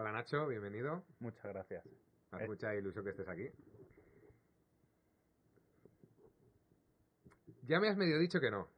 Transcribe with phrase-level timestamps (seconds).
[0.00, 1.02] Hola Nacho, bienvenido.
[1.18, 1.84] Muchas gracias.
[2.30, 3.50] Me hace mucha ilusión que estés aquí.
[7.62, 8.68] Ya me has medio dicho que no.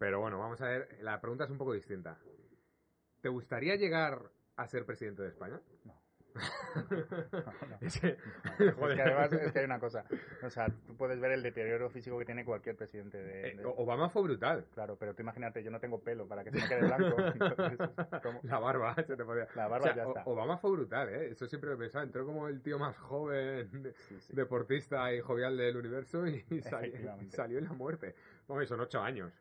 [0.00, 0.98] Pero bueno, vamos a ver.
[1.00, 2.18] La pregunta es un poco distinta.
[3.20, 5.60] ¿Te gustaría llegar a ser presidente de España?
[5.84, 6.03] No.
[7.80, 8.16] Es que-
[8.58, 8.96] Es joder.
[8.96, 10.04] que además es que hay una cosa.
[10.42, 13.48] O sea, tú puedes ver el deterioro físico que tiene cualquier presidente de.
[13.50, 14.66] Eh, de- Obama fue brutal.
[14.74, 17.16] Claro, pero tú imagínate, yo no tengo pelo para que se me quede blanco.
[18.42, 19.46] La barba, se te podía.
[19.54, 20.22] La O barba sea, ya O- está.
[20.26, 21.28] Obama fue brutal, ¿eh?
[21.30, 22.04] Eso siempre lo he pensado.
[22.04, 24.32] Entró como el tío más joven, de- Sí, sí.
[24.34, 28.14] deportista y jovial del universo y, y salió, en la muerte.
[28.46, 29.32] Bueno, son ocho años.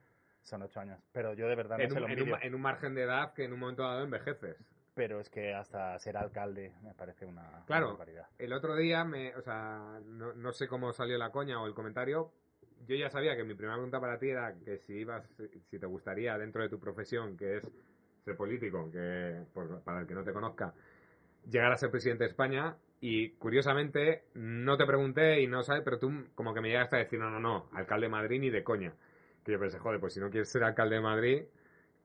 [0.41, 0.99] Son ocho años.
[1.11, 3.03] Pero yo de verdad no En se un, lo en, un, en un margen de
[3.03, 4.57] edad que en un momento dado envejeces.
[4.95, 7.87] Pero es que hasta ser alcalde me parece una, Claro.
[7.87, 8.27] una barbaridad.
[8.37, 11.73] El otro día, me, o sea, no, no sé cómo salió la coña o el
[11.73, 12.31] comentario.
[12.85, 15.27] Yo ya sabía que mi primera pregunta para ti era que si ibas,
[15.69, 17.71] si te gustaría dentro de tu profesión, que es
[18.23, 20.73] ser político, que por- para el que no te conozca,
[21.49, 22.75] llegar a ser presidente de España.
[23.01, 26.99] Y curiosamente, no te pregunté y no sabes, pero tú como que me llegaste a
[26.99, 28.93] decir, no, no, no, alcalde de Madrid ni de coña.
[29.43, 31.43] Que yo pensé, joder, pues si no quieres ser alcalde de Madrid,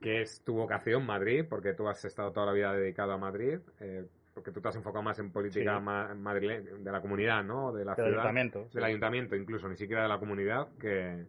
[0.00, 3.58] que es tu vocación Madrid, porque tú has estado toda la vida dedicado a Madrid,
[3.80, 5.84] eh, porque tú te has enfocado más en política Sí.
[5.84, 7.72] ma- madrile- de la comunidad, ¿no?
[7.72, 8.66] De la Del ciudad, ayuntamiento.
[8.68, 8.74] sí.
[8.76, 11.26] del ayuntamiento, incluso, ni siquiera de la comunidad, que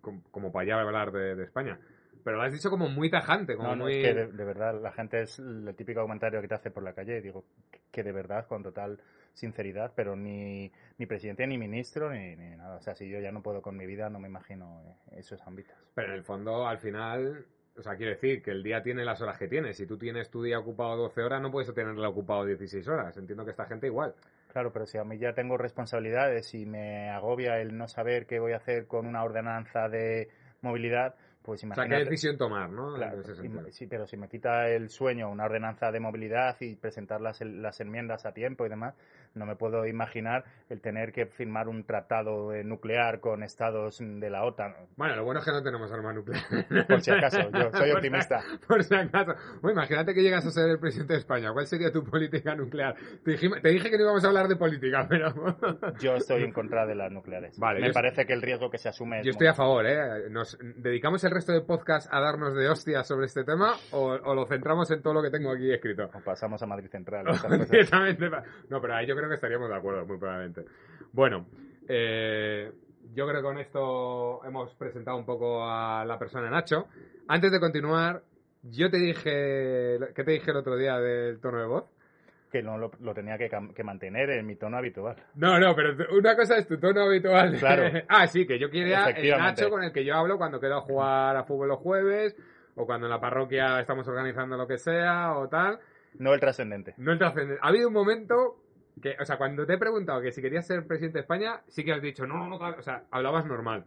[0.00, 1.78] com- como para allá hablar de, de España.
[2.24, 3.94] Pero lo has dicho como muy tajante, como No, no, muy...
[3.94, 6.82] es que de, de verdad la gente es el típico comentario que te hace por
[6.84, 7.20] la calle.
[7.20, 7.44] Digo
[7.90, 9.00] que de verdad, con total
[9.32, 12.76] sinceridad, pero ni, ni presidente, ni ministro, ni, ni nada.
[12.76, 15.40] O sea, si yo ya no puedo con mi vida, no me imagino eh, esos
[15.46, 15.74] ámbitos.
[15.94, 17.44] Pero en el fondo, al final,
[17.76, 19.72] o sea, quiero decir que el día tiene las horas que tiene.
[19.72, 23.16] Si tú tienes tu día ocupado 12 horas, no puedes tenerlo ocupado 16 horas.
[23.16, 24.14] Entiendo que esta gente igual.
[24.52, 28.38] Claro, pero si a mí ya tengo responsabilidades y me agobia el no saber qué
[28.38, 30.28] voy a hacer con una ordenanza de
[30.60, 32.04] movilidad, pues O sea, imagínate.
[32.04, 32.94] qué decisión tomar, ¿no?
[32.94, 37.20] Claro, y- sí, pero si me quita el sueño una ordenanza de movilidad y presentar
[37.20, 38.94] las, las enmiendas a tiempo y demás,
[39.34, 44.30] no me puedo imaginar el tener que firmar un tratado eh, nuclear con estados de
[44.30, 44.74] la OTAN.
[44.96, 46.42] Bueno, lo bueno es que no tenemos arma nuclear.
[46.88, 48.42] Por si acaso, yo soy Por si- optimista.
[48.66, 49.32] Por si acaso.
[49.60, 51.52] Bueno, imagínate que llegas a ser el presidente de España.
[51.52, 52.94] ¿Cuál sería tu política nuclear?
[53.24, 55.32] Te, dijim- te dije que no íbamos a hablar de política, pero...
[56.00, 57.58] Yo estoy en contra de las nucleares.
[57.58, 59.86] Vale, me parece que el riesgo que se asume es Yo estoy a muy- favor,
[59.86, 60.28] ¿eh?
[60.30, 64.34] ¿Nos dedicamos el resto de podcast a darnos de hostias sobre este tema o, o
[64.34, 66.10] lo centramos en todo lo que tengo aquí escrito?
[66.12, 67.26] o pasamos a Madrid Central.
[67.70, 68.30] Directamente
[68.68, 70.64] No, pero ahí yo creo que estaríamos de acuerdo, muy probablemente.
[71.12, 71.46] Bueno,
[71.88, 72.72] eh,
[73.14, 76.86] yo creo que con esto hemos presentado un poco a la persona Nacho.
[77.28, 78.22] Antes de continuar,
[78.62, 79.98] yo te dije...
[80.14, 81.84] ¿Qué te dije el otro día del tono de voz?
[82.52, 85.16] que no lo, lo tenía que, mantener en mi tono habitual.
[85.34, 87.56] No, no, pero una cosa es tu tono habitual.
[87.58, 87.84] Claro.
[88.08, 89.30] ah, sí, que yo quería el.
[89.30, 92.36] Nacho con el que yo hablo cuando quedo a jugar a fútbol los jueves,
[92.76, 95.80] o cuando en la parroquia estamos organizando lo que sea, o tal.
[96.18, 96.94] No el trascendente.
[96.98, 97.58] No el trascendente.
[97.62, 98.61] Ha habido un momento
[99.00, 101.84] que, o sea, cuando te he preguntado que si querías ser presidente de España, sí
[101.84, 103.84] que has dicho, no, no, tal", o sea, hablabas normal.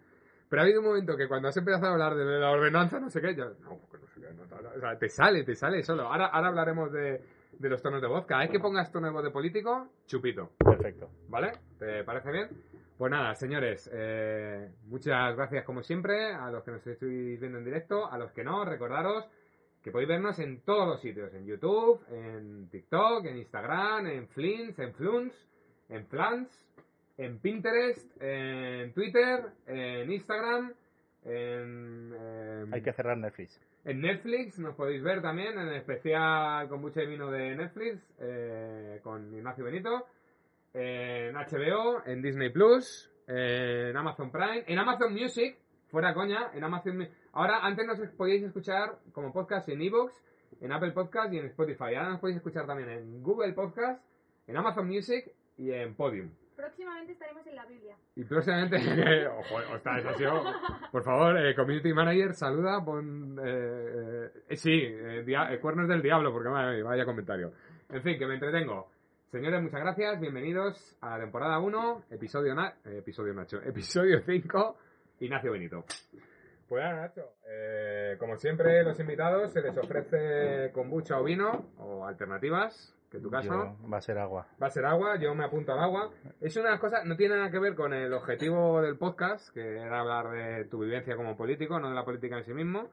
[0.49, 3.09] Pero ha habido un momento que cuando has empezado a hablar de la ordenanza, no
[3.09, 5.55] sé qué, yo, no, porque no sé qué, no, tal", o sea, te sale, te
[5.55, 6.03] sale solo.
[6.03, 7.21] Ahora, ahora hablaremos de,
[7.59, 8.25] de los tonos de voz.
[8.25, 10.51] Cada vez que pongas tono de voz de político, chupito.
[10.57, 11.09] Perfecto.
[11.29, 11.53] ¿Vale?
[11.79, 12.49] ¿Te parece bien?
[12.97, 17.65] Pues nada, señores, eh, muchas gracias como siempre a los que nos estéis viendo en
[17.65, 19.27] directo, a los que no, recordaros
[19.85, 24.79] que podéis vernos en todos los sitios, en YouTube, en TikTok, en Instagram, en Flins,
[24.79, 25.47] en Fluns,
[25.89, 26.49] en Flans,
[27.19, 30.73] en Pinterest, en Twitter, en Instagram,
[31.23, 33.61] en, em, Hay que cerrar Netflix.
[33.83, 39.31] en Netflix nos podéis ver también, en especial con mucho vino de Netflix, eh, con
[39.35, 40.07] Ignacio Benito,
[40.73, 45.57] en HBO, en Disney Plus, en Amazon Prime, en Amazon Music,
[45.91, 50.13] fuera coña, en Amazon Mu- Ahora, antes nos podíais escuchar como podcast en Evox,
[50.61, 51.95] en Apple Podcast y en Spotify.
[51.95, 54.01] Ahora nos podéis escuchar también en Google Podcast,
[54.47, 56.29] en Amazon Music y en Podium.
[56.55, 57.97] Próximamente estaremos en la Biblia.
[58.15, 58.77] Y próximamente,
[59.27, 60.43] ojo, ostras, eso ha sido-
[60.91, 66.01] por favor, eh, Community Manager, saluda, pon, eh, eh, sí, eh, dia- eh, cuernos del
[66.01, 67.51] diablo, porque vaya, vaya comentario.
[67.89, 68.87] En fin, que me entretengo.
[69.29, 74.77] Señores, muchas gracias, bienvenidos a la temporada 1, episodio, na- episodio Nacho, episodio 5,
[75.19, 75.83] Ignacio Benito.
[76.67, 82.05] Pues nada, Nacho, eh, como siempre, los invitados se les ofrece kombucha o vino, o
[82.07, 83.53] alternativas, que en tu caso...
[83.53, 84.47] Yo- va a ser agua.
[84.61, 86.09] Va a ser agua, yo me apunto al agua.
[86.41, 89.99] Es una cosas, no tiene nada que ver con el objetivo del podcast, que era
[89.99, 92.89] hablar de tu vivencia como político, no de la política en sí mismo.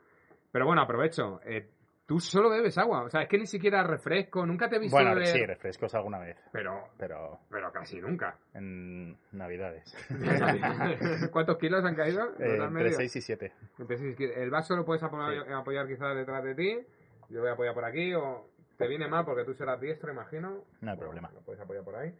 [0.51, 1.41] Pero bueno, aprovecho.
[1.47, 1.67] eh,
[2.07, 4.97] tú solo bebes agua, o sea, es que ni siquiera refresco, nunca te he visto
[4.97, 8.37] Bueno, beber- sí, refrescos alguna vez, Pero, pero pero casi nunca.
[8.55, 9.95] en Navidades.
[11.33, 12.25] ¿Cuántos kilos han caído?
[12.27, 12.97] ¿Los Eh, entre medido?
[12.99, 13.53] 6 y 7.
[13.79, 14.43] Entre seis y siete.
[14.43, 16.79] El vaso lo puedes apoyar, apoyar quizás detrás de ti.
[17.31, 20.65] Yo voy a apoyar por aquí o te viene mal porque tú serás diestro, imagino.
[20.81, 21.31] No hay problema.
[21.33, 22.13] Lo puedes apoyar por ahí.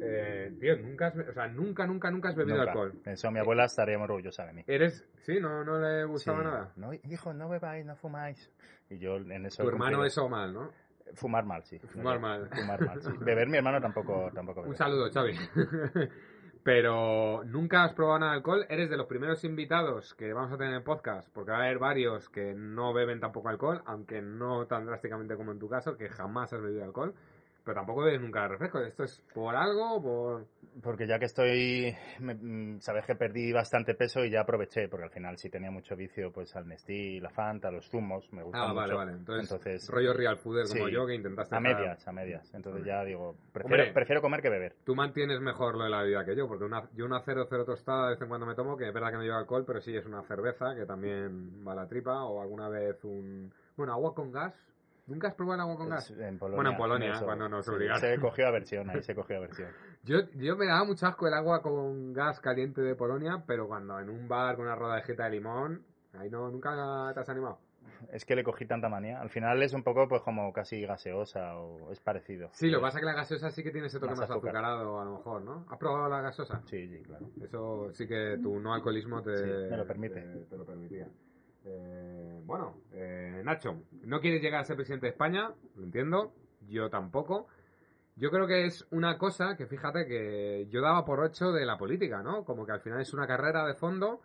[0.00, 2.70] Eh, tío, nunca has, o sea, nunca, nunca, nunca has bebido Nunca.
[2.70, 2.92] alcohol.
[3.04, 4.64] Eso mi abuela estaría muy orgullosa de mí.
[4.66, 6.44] Eres, sí, no, no le gustaba Sí.
[6.44, 6.72] nada.
[6.76, 8.50] No, hijo, no bebáis, no fumáis.
[8.90, 9.62] Y yo en eso...
[9.62, 10.04] Tu he hermano cumplido.
[10.04, 10.70] eso mal, ¿no?
[11.14, 11.78] Fumar mal, sí.
[11.78, 12.48] Fumar mal.
[12.50, 13.10] Fumar mal, sí.
[13.20, 14.70] Beber mi hermano tampoco, tampoco bebe.
[14.70, 15.32] Un saludo, Xavi.
[16.62, 18.66] Pero nunca has probado nada de alcohol.
[18.68, 21.60] Eres de los primeros invitados que vamos a tener en el podcast, porque va a
[21.62, 25.96] haber varios que no beben tampoco alcohol, aunque no tan drásticamente como en tu caso,
[25.96, 27.14] que jamás has bebido alcohol.
[27.68, 28.80] Pero tampoco bebes nunca refresco.
[28.80, 30.46] ¿Esto es por algo por...?
[30.82, 35.04] Porque ya que estoy, me- mm, sabes que perdí bastante peso y ya aproveché, porque
[35.04, 38.70] al final si tenía mucho vicio, pues al Nestí, la Fanta, los zumos, me gustan
[38.70, 38.96] Ah, vale, mucho.
[38.96, 39.12] vale.
[39.18, 40.94] Entonces, Entonces, rollo real fooder como sí.
[40.94, 41.54] yo, que intentaste...
[41.54, 42.54] a estar- medias, a medias.
[42.54, 42.86] Entonces Vale.
[42.90, 43.92] ya digo, prefiero, Hombre.
[43.92, 44.76] prefiero comer que beber.
[44.86, 48.04] Tú mantienes mejor lo de la vida que yo, porque una, yo una 0-0 tostada
[48.06, 49.94] de vez en cuando me tomo, que es verdad que no lleva alcohol, pero sí
[49.94, 53.52] es una cerveza, que también va a la tripa, o alguna vez un...
[53.76, 54.54] Bueno, agua con gas.
[55.08, 56.10] ¿Nunca has probado el agua con gas?
[56.10, 58.00] Es- en Polonia, Bueno, en Polonia, eso, cuando nos obligaron.
[58.00, 59.70] Se cogió aversión, ahí se cogió aversión.
[60.04, 63.98] Yo, yo me daba mucho asco el agua con gas caliente de Polonia, pero cuando
[63.98, 65.82] en un bar con una rodajita de limón,
[66.12, 67.58] ahí no, nunca te has animado.
[68.12, 69.20] Es que le cogí tanta manía.
[69.20, 72.48] Al final es un poco pues como casi gaseosa o es parecido.
[72.52, 74.30] Sí, lo que pasa es que la gaseosa sí que tiene ese toque Más más,
[74.30, 75.66] azucarado, a lo mejor, ¿no?
[75.68, 76.60] ¿Has probado la gaseosa?
[76.66, 77.28] Sí, sí, claro.
[77.42, 80.20] Eso sí que tu no alcoholismo te, Sí, me lo permite.
[80.22, 81.08] te, te lo permitía.
[81.64, 86.32] Eh, bueno, eh, Nacho, no quieres llegar a ser presidente de España, lo entiendo,
[86.68, 87.48] yo tampoco.
[88.16, 91.78] Yo creo que es una cosa que fíjate que yo daba por ocho de la
[91.78, 92.44] política, ¿no?
[92.44, 94.20] Como que al final es una carrera de fondo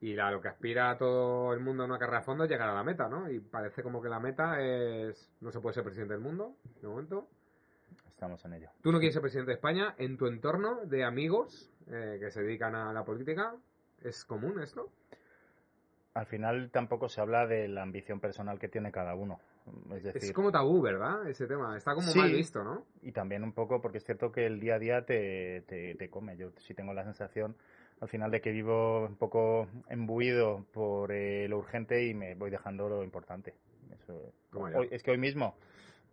[0.00, 2.68] y a lo que aspira todo el mundo en una carrera de fondo es llegar
[2.68, 3.30] a la meta, ¿no?
[3.30, 6.88] Y parece como que la meta es no se puede ser presidente del mundo, de
[6.88, 7.28] momento.
[8.08, 8.70] Estamos en ello.
[8.80, 9.94] Tú no quieres ser presidente de España.
[9.98, 13.54] En tu entorno de amigos eh, que se dedican a la política,
[14.02, 14.90] ¿es común esto?
[16.16, 19.38] Al final tampoco se habla de la ambición personal que tiene cada uno.
[19.94, 21.28] Es decir, Es como tabú, ¿verdad?
[21.28, 21.76] Ese tema.
[21.76, 22.18] Está como Sí.
[22.18, 22.84] mal visto, ¿no?
[23.02, 26.08] y también un poco porque es cierto que el día a día te, te, te
[26.08, 26.36] come.
[26.36, 27.54] Yo sí tengo la sensación
[28.00, 32.50] al final de que vivo un poco embuido por eh, lo urgente y me voy
[32.50, 33.54] dejando lo importante.
[33.94, 35.54] Eso, hoy- es que hoy mismo,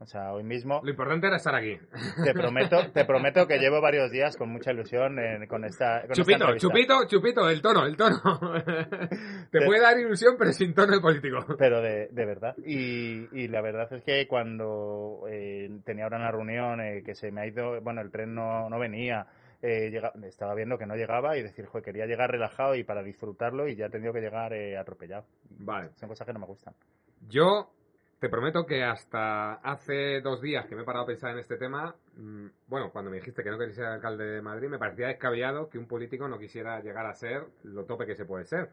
[0.04, 1.78] o sea, hoy mismo Lo importante era estar aquí.
[2.24, 6.12] te prometo, te prometo que llevo varios días con mucha ilusión en- con esta con
[6.12, 8.20] Chupito, chupito, chupito, el tono, el tono.
[9.52, 11.46] Te puede dar ilusión, pero sin tono de político.
[11.58, 12.56] pero de, de verdad.
[12.66, 17.32] Y, y la verdad es que cuando eh, tenía ahora una reunión eh, que se
[17.32, 19.26] me ha ido, bueno, el tren no, no venía,
[19.62, 19.92] eh,
[20.26, 23.76] estaba viendo que no llegaba y decir, joder, quería llegar relajado y para disfrutarlo y
[23.76, 25.26] ya he tenido que llegar atropellado.
[25.60, 25.90] Vale.
[25.96, 26.74] Son cosas que no me gustan.
[27.30, 27.72] Yo
[28.24, 31.58] te prometo que hasta hace dos días que me he parado a pensar en este
[31.58, 35.08] tema, mm, bueno, cuando me dijiste que no querías ser alcalde de Madrid, me parecía
[35.08, 38.70] descabellado que un político no quisiera llegar a ser lo tope que se puede ser.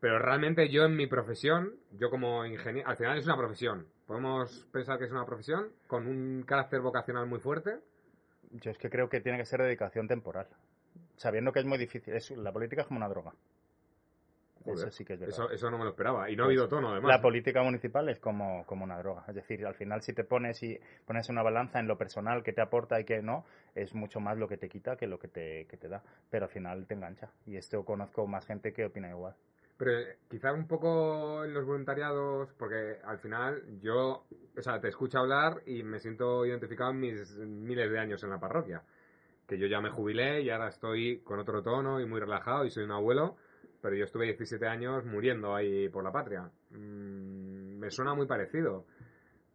[0.00, 3.86] Pero realmente yo en mi profesión, yo como ingeniero, al final es una profesión.
[4.06, 7.80] Podemos pensar que es una profesión con un carácter vocacional muy fuerte.
[8.50, 10.46] Yo es que creo que tiene que ser dedicación temporal.
[11.16, 12.14] Sabiendo que es muy difícil.
[12.14, 13.34] Es, la política es como una droga.
[14.64, 15.34] Joder, Eso sí que es verdad.
[15.34, 16.30] Eso, eso no me lo esperaba.
[16.30, 17.08] Y no ha Pues, habido tono, además.
[17.08, 19.24] La política municipal es como, como una droga.
[19.28, 22.52] Es decir, al final si te pones y pones una balanza en lo personal que
[22.52, 25.28] te aporta y que no, es mucho más lo que te quita que lo que
[25.28, 26.02] te, que te da.
[26.28, 27.30] Pero al final te engancha.
[27.46, 29.34] Y esto conozco más gente que opina igual.
[29.78, 34.26] Pero eh, quizá un poco en los voluntariados, porque al final yo,
[34.58, 38.28] o sea, te escucho hablar y me siento identificado en mis miles de años en
[38.28, 38.82] la parroquia.
[39.46, 42.70] Que yo ya me jubilé y ahora estoy con otro tono y muy relajado y
[42.70, 43.36] soy un abuelo,
[43.80, 46.50] pero yo estuve 17 años muriendo ahí por la patria.
[46.70, 48.84] Mm, me suena muy parecido.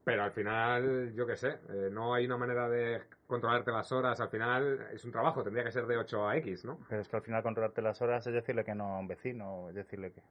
[0.04, 4.20] Pero al final, yo qué sé, eh, no hay una manera de controlarte las horas.
[4.20, 6.78] Al final es un trabajo, tendría que ser de 8 a X, ¿no?
[6.88, 9.70] Pero es que al final controlarte las horas es decirle que no a un vecino,
[9.70, 10.22] es decirle que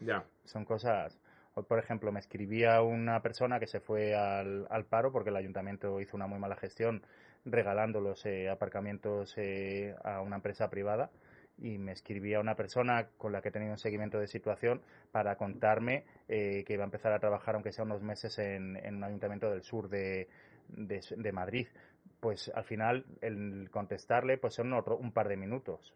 [0.00, 0.24] Ya.
[0.44, 1.20] son cosas.
[1.54, 5.36] Hoy, por ejemplo, me escribía una persona que se fue al, al paro porque el
[5.36, 7.02] ayuntamiento hizo una muy mala gestión
[7.44, 11.10] regalando los eh, aparcamientos eh, a una empresa privada
[11.58, 14.82] y me escribía una persona con la que he tenido un seguimiento de situación
[15.12, 18.96] para contarme eh, que iba a empezar a trabajar, aunque sea unos meses, en, en
[18.96, 20.28] un ayuntamiento del sur de,
[20.68, 21.66] de, de Madrid.
[22.20, 25.94] Pues al final, el contestarle, pues son otro, un par de minutos.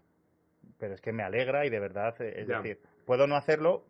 [0.78, 2.58] Pero es que me alegra y de verdad, eh, es Ya.
[2.58, 3.84] decir, puedo no hacerlo,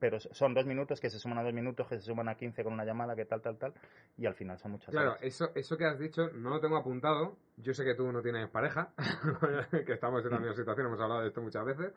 [0.00, 2.64] pero son dos minutos que se suman a dos minutos, que se suman a 15
[2.64, 3.72] con una llamada, que tal, tal, tal,
[4.16, 5.22] y al final son muchas Claro, horas.
[5.22, 7.36] eso, eso que has dicho no lo tengo apuntado.
[7.58, 8.92] Yo sé que tú no tienes pareja,
[9.86, 11.92] que estamos en la misma situación, hemos hablado de esto muchas veces.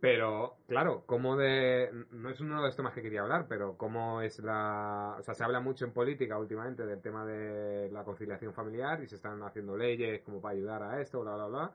[0.00, 1.90] Pero, claro, como de.
[2.12, 5.16] No es uno de los temas que quería hablar, pero cómo es la.
[5.18, 9.08] O sea, se habla mucho en política últimamente del tema de la conciliación familiar y
[9.08, 11.72] se están haciendo leyes como para ayudar a esto, bla, bla, bla.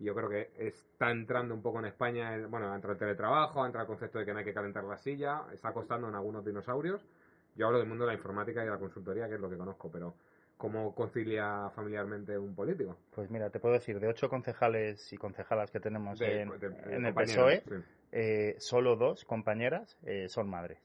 [0.00, 3.80] Yo creo que está entrando un poco en España, el- bueno, entra el teletrabajo, entra
[3.80, 7.04] el concepto de que no hay que calentar la silla, está costando en algunos dinosaurios.
[7.56, 9.56] Yo hablo del mundo de la informática y de la consultoría, que es lo que
[9.56, 10.14] conozco, pero
[10.56, 12.96] ¿cómo concilia familiarmente un político?
[13.12, 16.68] Pues mira, te puedo decir, de ocho concejales y concejalas que tenemos De- en, de-
[16.68, 17.74] de en el PSOE, sí.
[18.12, 20.78] eh, solo dos compañeras eh, son madres.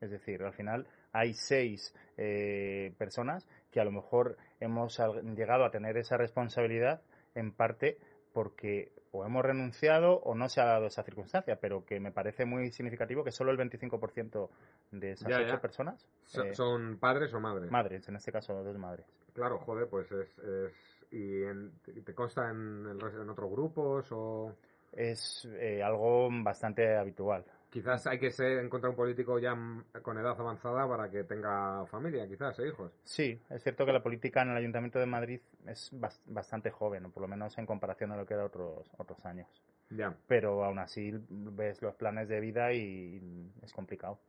[0.00, 4.98] Es decir, al final hay seis eh, personas que a lo mejor hemos
[5.36, 7.02] llegado a tener esa responsabilidad
[7.34, 7.98] en parte
[8.32, 12.44] porque o hemos renunciado o no se ha dado esa circunstancia, pero que me parece
[12.44, 14.50] muy significativo que solo el 25%
[14.90, 15.60] de esas Ya, ocho ya.
[15.60, 17.70] personas, So- eh, ¿Son padres o madres?
[17.70, 19.06] madres, en este caso dos madres.
[19.32, 20.38] Claro, joder, pues es...
[20.38, 21.70] es- ¿Y en-
[22.04, 24.52] te consta en, en otros grupos o...?
[24.90, 27.44] Es eh, algo bastante habitual.
[27.74, 29.58] Quizás hay que ser, encontrar un político ya
[30.02, 32.92] con edad avanzada para que tenga familia, quizás, e hijos.
[33.02, 37.10] Sí, es cierto que la política en el Ayuntamiento de Madrid es bas- bastante joven,
[37.10, 39.48] por lo menos en comparación a lo que era otros, otros años.
[39.90, 40.14] Ya.
[40.28, 44.20] Pero aún así ves los planes de vida y es complicado.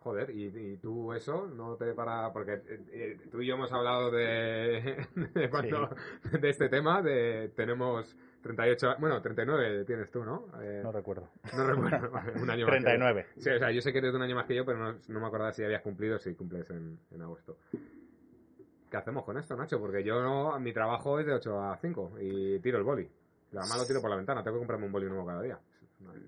[0.00, 3.72] Joder, y, y tú eso no te para porque eh, eh, tú y yo hemos
[3.72, 5.88] hablado de de, cuando-
[6.38, 11.28] de este tema de tenemos 38 bueno 39 tienes tú no Eh, No recuerdo.
[11.56, 12.80] no recuerdo vale, un año más que.
[12.82, 13.26] 39.
[13.38, 15.20] sí o sea yo sé que eres un año más que yo pero no, no
[15.20, 17.58] me acordaba si habías cumplido si cumples en, en agosto
[18.90, 19.78] ¿qué hacemos con esto Nacho?
[19.78, 23.08] porque yo no mi trabajo es de 8 a 5 y tiro el boli
[23.50, 25.58] además lo tiro por la ventana tengo que comprarme un boli nuevo cada día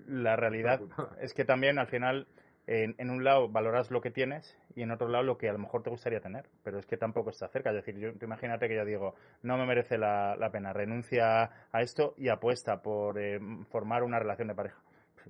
[0.07, 0.81] La realidad
[1.19, 2.27] es que también al final
[2.67, 5.53] en, en un lado valoras lo que tienes y en otro lado lo que a
[5.53, 7.69] lo mejor te gustaría tener, pero es que tampoco está cerca.
[7.69, 11.81] Es decir, yo, imagínate que yo digo, no me merece la, la pena, renuncia a
[11.81, 13.39] esto y apuesta por eh,
[13.69, 14.77] formar una relación de pareja.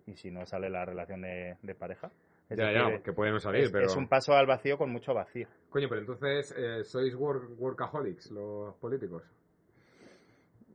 [0.08, 2.12] ¿Y si no sale la relación de, de pareja?
[2.50, 4.78] Es ya decir, ya que puede no salir es, pero es un paso al vacío
[4.78, 5.48] con mucho vacío.
[5.70, 9.24] Coño, pero entonces, eh, ¿sois work- workaholics los políticos?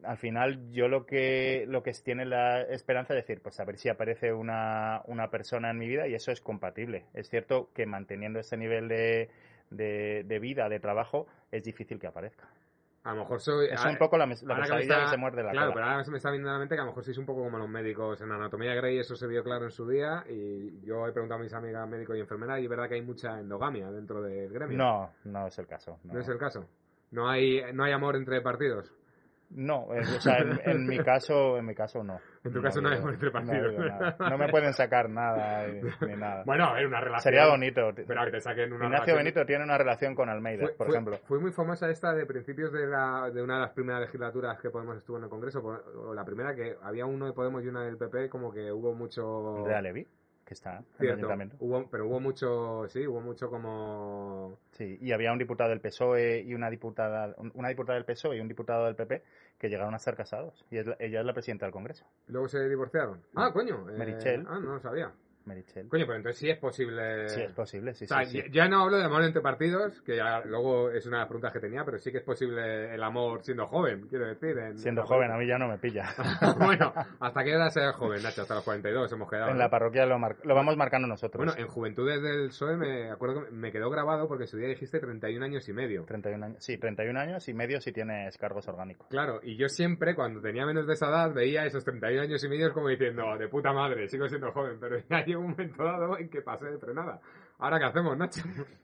[0.05, 3.79] Al final yo lo que lo que tiene la esperanza de decir pues a ver
[3.79, 7.87] si aparece una, una persona en mi vida y eso es compatible es cierto que
[7.87, 9.31] manteniendo este nivel de,
[9.71, 12.49] de, de vida de trabajo es difícil que aparezca
[13.05, 13.67] A lo mejor soy...
[13.71, 16.05] es un poco la, la ahora que me se muerde la Claro, cola pero ahora
[16.05, 17.59] se me está viendo a la mente que a lo mejor sois un poco como
[17.59, 21.13] los médicos en Anatomía Grey, eso se vio claro en su día, y yo he
[21.13, 24.21] preguntado a mis amigas médicos y enfermeras, y es verdad que hay mucha endogamia dentro
[24.23, 24.77] del gremio.
[24.77, 26.69] no no es el caso no, ¿No es el caso?
[27.11, 28.93] No hay, no hay amor entre partidos.
[29.51, 32.21] No, eh, o sea, en, en mi caso en mi caso no.
[32.45, 33.75] En tu caso no amor entre no partidos.
[33.79, 34.17] nada.
[34.31, 36.43] no me pueden sacar nada eh, ni nada.
[36.47, 37.23] Bueno, a ver, una relación...
[37.23, 40.65] sería bonito Pero que te saquen una Ignacio relación- Benito tiene una relación con Almeida
[40.67, 41.19] Fue, por fue- ejemplo.
[41.27, 44.71] fue muy famosa esta de principios de, la, de una de las primeras legislaturas que
[44.71, 47.69] Podemos estuvo en el Congreso, por- o la primera que había uno de Podemos y
[47.69, 49.65] una del PP, como que hubo mucho...
[49.67, 50.07] de Alevi
[50.49, 54.59] que está en el Cierto, ayuntamiento hubo, pero hubo mucho, sí, hubo mucho como...
[54.73, 58.39] Sí, y había un diputado del PSOE y una diputada, un- una diputada del PSOE
[58.39, 59.23] y un diputado del PP
[59.59, 60.65] que llegaron a ser casados.
[60.71, 63.21] Y es la- ella es la presidenta del Congreso, Luego se divorciaron.
[63.35, 63.91] Ah, coño.
[63.91, 64.47] eh, Merichel.
[64.49, 65.13] Ah, no lo sabía.
[65.49, 65.89] Merichel.
[65.89, 67.29] Coño, pero entonces sí es posible...
[67.29, 68.49] Sí, es posible, sí, o sea, sí, sí.
[68.53, 71.53] ya- no hablo de amor entre partidos, que ya luego es una de las preguntas
[71.53, 74.57] que tenía, pero sí que es posible el amor siendo joven, quiero decir.
[74.59, 76.05] en- Siendo joven, a mí ya no me pilla.
[76.59, 78.43] bueno, ¿hasta qué edad ser joven, Nacho?
[78.43, 79.49] Hasta los 42 hemos quedado.
[79.49, 79.59] en ¿no?
[79.63, 81.45] la parroquia lo, mar- lo vamos marcando nosotros.
[81.45, 85.01] Bueno, en Juventudes del PSOE me acuerdo que me quedó grabado porque su día dijiste
[85.01, 86.05] 31 años y medio.
[86.05, 89.07] 31 años, sí, 31 años y medio si tienes cargos orgánicos.
[89.09, 92.49] Claro, y yo siempre, cuando tenía menos de esa edad, veía esos 31 años y
[92.49, 96.29] medio como diciendo, de puta madre, sigo siendo joven, pero ya un momento dado en
[96.29, 97.21] que pasé de frenada.
[97.61, 98.43] ¿Ahora qué hacemos, Nacho?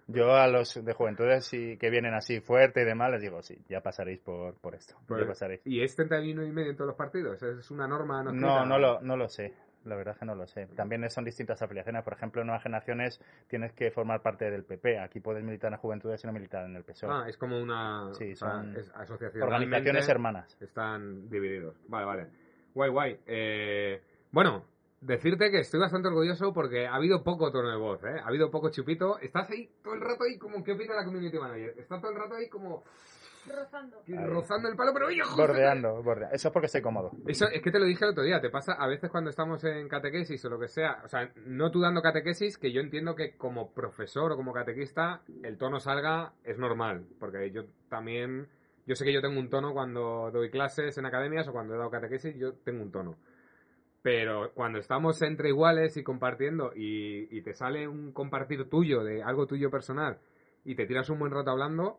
[0.09, 3.57] Yo a los de juventudes y que vienen así fuerte y demás les digo, sí,
[3.69, 4.97] ya pasaréis por, por esto.
[5.07, 5.61] Pues, ya pasaréis.
[5.65, 7.41] ¿Y es 31 y medio en todos los partidos?
[7.43, 8.23] ¿Es una norma?
[8.25, 9.55] No, No, lo, no lo sé.
[9.85, 10.67] La verdad es que no lo sé.
[10.75, 12.03] También son distintas afiliaciones.
[12.03, 14.99] Por ejemplo, en Nuevas Generaciones tienes que formar parte del PP.
[14.99, 17.11] Aquí puedes militar en Juventudes y no militar en el PSOE.
[17.13, 19.43] Ah, es como una Sí, o sea, asociación.
[19.43, 20.57] Organizaciones hermanas.
[20.61, 21.77] Están divididos.
[21.89, 22.27] Vale, vale.
[22.75, 23.21] Guay, guay.
[23.27, 24.65] Eh, bueno,
[25.05, 28.21] decirte que estoy bastante orgulloso porque ha habido poco tono de voz, ¿eh?
[28.23, 29.19] Ha habido poco chupito.
[29.19, 31.75] Estás ahí todo el rato ahí como que opina la community manager.
[31.79, 32.85] Estás todo el rato ahí como
[33.47, 34.03] Rozando.
[34.07, 35.49] Rozando el palo, pero oye, joder.
[35.49, 36.35] Bordeando, bordeando.
[36.35, 37.11] Eso es porque estoy cómodo.
[37.27, 39.63] Eso es que te lo dije el otro día, te pasa a veces cuando estamos
[39.65, 43.15] en catequesis o lo que sea, o sea, no tú dando catequesis, que yo entiendo
[43.15, 48.49] que como profesor o como catequista el tono salga es normal, porque yo también,
[48.87, 51.79] yo sé que yo tengo un tono cuando doy clases en academias o cuando he
[51.79, 53.17] dado catequesis, yo tengo un tono.
[54.05, 59.23] Pero cuando estamos entre iguales y compartiendo y, y te sale un compartir tuyo de
[59.23, 60.19] algo tuyo personal
[60.63, 61.99] y te tiras un buen rato hablando,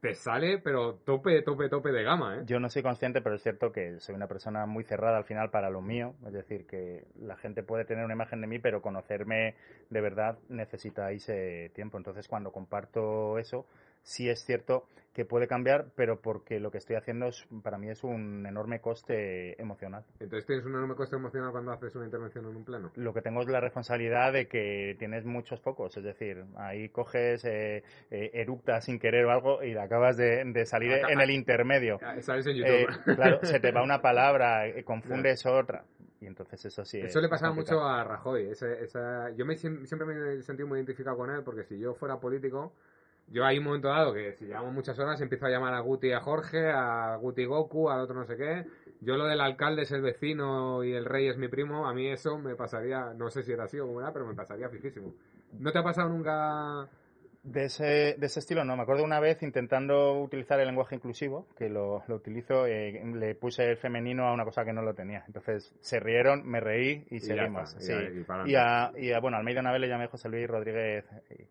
[0.00, 2.42] te sale pero tope, tope, tope de gama, ¿eh?
[2.46, 5.50] Yo no soy consciente, pero es cierto que soy una persona muy cerrada al final
[5.50, 6.14] para lo mío.
[6.26, 9.54] Es decir, que la gente puede tener una imagen de mí, pero conocerme
[9.90, 11.98] de verdad necesitáis eh, tiempo.
[11.98, 13.66] Entonces, cuando comparto eso,
[14.04, 17.88] sí es cierto que puede cambiar, pero porque lo que estoy haciendo es, para mí
[17.88, 20.04] es un enorme coste emocional.
[20.18, 22.90] Entonces tienes un enorme coste emocional cuando haces una intervención en un pleno.
[22.96, 27.44] Lo que tengo es la responsabilidad de que tienes muchos focos, es decir, ahí coges,
[27.44, 32.00] eh, eh, eructas sin querer o algo y acabas de, salir en el intermedio.
[32.20, 32.70] Sales en YouTube.
[32.72, 35.84] Eh, claro, se te va una palabra, eh, confundes otra.
[36.20, 37.00] Y entonces eso sí.
[37.00, 38.48] Eso le pasaba mucho a Rajoy.
[38.50, 39.30] esa...
[39.36, 42.72] Yo me, siempre me he sentido muy identificado con él porque si yo fuera político
[43.28, 46.12] yo hay un momento dado que si llevamos muchas horas empiezo a llamar a Guti
[46.12, 48.66] a Jorge, a Guti Goku, al otro no sé qué.
[49.00, 52.06] Yo lo del alcalde es el vecino y el rey es mi primo, a mí
[52.08, 55.14] eso me pasaría, no sé si era así o cómo era, pero me pasaría fijísimo.
[55.58, 56.88] ¿No te ha pasado nunca
[57.44, 58.74] de ese, de ese estilo no.
[58.76, 63.34] Me acuerdo una vez intentando utilizar el lenguaje inclusivo, que lo, lo utilizo, eh, le
[63.34, 65.24] puse el femenino a una cosa que no lo tenía.
[65.26, 67.76] Entonces se rieron, me reí y, seguimos.
[68.46, 71.04] y, a, y, a, bueno, Almeida Navel le llamé José Luis Rodríguez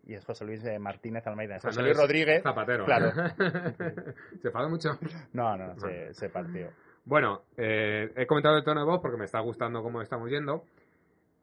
[0.06, 1.60] y es José Luis eh, Martínez Almeida.
[1.60, 2.42] José Luis Rodríguez.
[2.42, 2.84] Zapatero.
[2.84, 3.12] Claro.
[4.42, 4.98] ¿Se enfadó mucho?
[5.32, 6.70] No, no, se, se partió.
[7.04, 10.64] Bueno, eh, he comentado el tono de voz porque me está gustando cómo estamos yendo.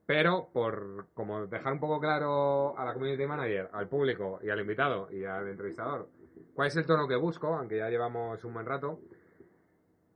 [0.06, 4.60] Pero por como dejar un poco claro a la community manager, al público y al
[4.60, 6.10] invitado y al entrevistador
[6.54, 9.00] cuál es el tono que busco, aunque ya llevamos un buen rato,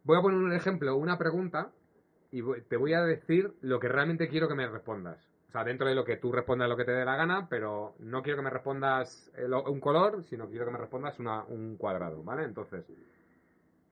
[0.04, 1.72] voy a poner un ejemplo, una pregunta
[2.32, 5.30] y te voy a decir lo que realmente quiero que me respondas.
[5.48, 7.96] O sea, dentro de lo que tú respondas lo que te dé la gana, pero
[8.00, 9.32] no quiero que me respondas
[9.68, 12.44] un color, sino quiero que me respondas un cuadrado, ¿vale?
[12.44, 12.86] Entonces,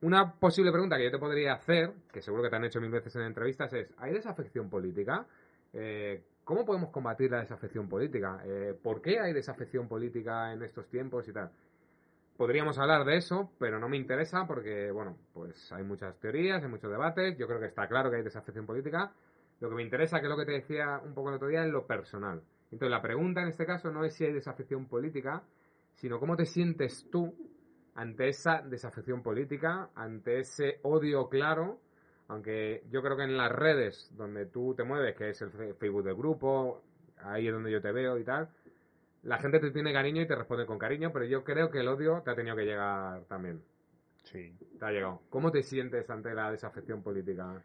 [0.02, 2.92] una posible pregunta que yo te podría hacer, que seguro que te han hecho mil
[2.92, 5.26] veces en entrevistas, es, ¿hay desafección política?
[5.74, 8.42] Eh, ¿Cómo podemos combatir la desafección política?
[8.46, 11.50] Eh, ¿Por qué hay desafección política en estos tiempos y tal?
[12.36, 16.70] Podríamos hablar de eso, pero no me interesa porque, bueno, pues hay muchas teorías, hay
[16.70, 17.38] muchos debates.
[17.38, 19.12] Yo creo que está claro que hay desafección política.
[19.62, 21.64] Lo que me interesa, que es lo que te decía un poco el otro día,
[21.64, 22.42] es lo personal.
[22.72, 25.44] Entonces, la pregunta en este caso no es si hay desafección política,
[25.94, 27.34] sino cómo te sientes tú
[27.96, 31.80] ante esa desafección política, ante ese odio claro
[32.34, 36.04] aunque yo creo que en las redes donde tú te mueves, que es el Facebook
[36.04, 36.82] del grupo,
[37.20, 38.50] ahí es donde yo te veo y tal,
[39.22, 41.88] la gente te tiene cariño y te responde con cariño, pero yo creo que el
[41.88, 43.62] odio te ha tenido que llegar también.
[44.24, 44.58] Sí.
[44.80, 45.22] Te ha llegado.
[45.30, 47.62] ¿Cómo te sientes ante la desafección política?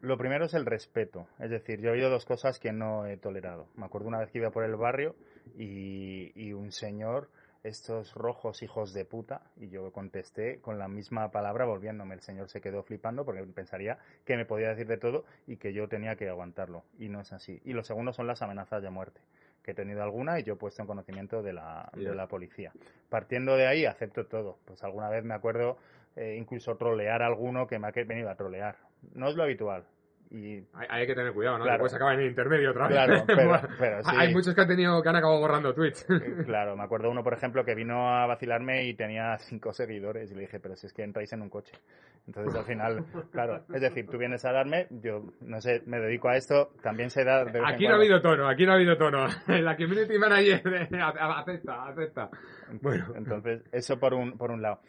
[0.00, 1.26] Lo primero es el respeto.
[1.38, 3.68] Es decir, yo he oído dos cosas que no he tolerado.
[3.76, 5.16] Me acuerdo una vez que iba por el barrio
[5.56, 7.28] y, y un señor
[7.64, 12.14] estos rojos hijos de puta, y yo contesté con la misma palabra volviéndome.
[12.14, 15.72] El señor se quedó flipando porque pensaría que me podía decir de todo y que
[15.72, 16.84] yo tenía que aguantarlo.
[16.98, 17.60] Y no es así.
[17.64, 19.20] Y lo segundo son las amenazas de muerte,
[19.62, 22.72] que he tenido alguna y yo he puesto en conocimiento de la, de la policía.
[23.08, 24.58] Partiendo de ahí, acepto todo.
[24.66, 25.78] Pues alguna vez me acuerdo
[26.16, 28.76] eh, incluso trolear a alguno que me ha venido a trolear.
[29.14, 29.84] No es lo habitual,
[30.34, 30.66] y...
[30.74, 31.64] Hay, que tener cuidado, ¿no?
[31.64, 31.78] Claro.
[31.78, 32.96] Después acaba en el intermedio otra vez.
[32.96, 33.24] Claro,
[33.78, 34.10] pero, sí.
[34.16, 36.06] Hay muchos que han tenido que han acabado borrando tweets.
[36.10, 40.30] Eh, claro, me acuerdo uno, por ejemplo, que vino a vacilarme y tenía cinco seguidores
[40.32, 41.72] y le dije, pero si es que entráis en un coche.
[42.26, 46.30] Entonces al final, claro, es decir, tú vienes a darme, yo no sé, me dedico
[46.30, 47.42] a esto, también se da...
[47.66, 49.26] aquí no ha habido tono, aquí no ha habido tono.
[49.46, 50.62] La community manager
[50.94, 52.30] acepta, acepta.
[52.80, 53.12] Bueno.
[53.14, 54.80] Entonces, eso por un, por un lado.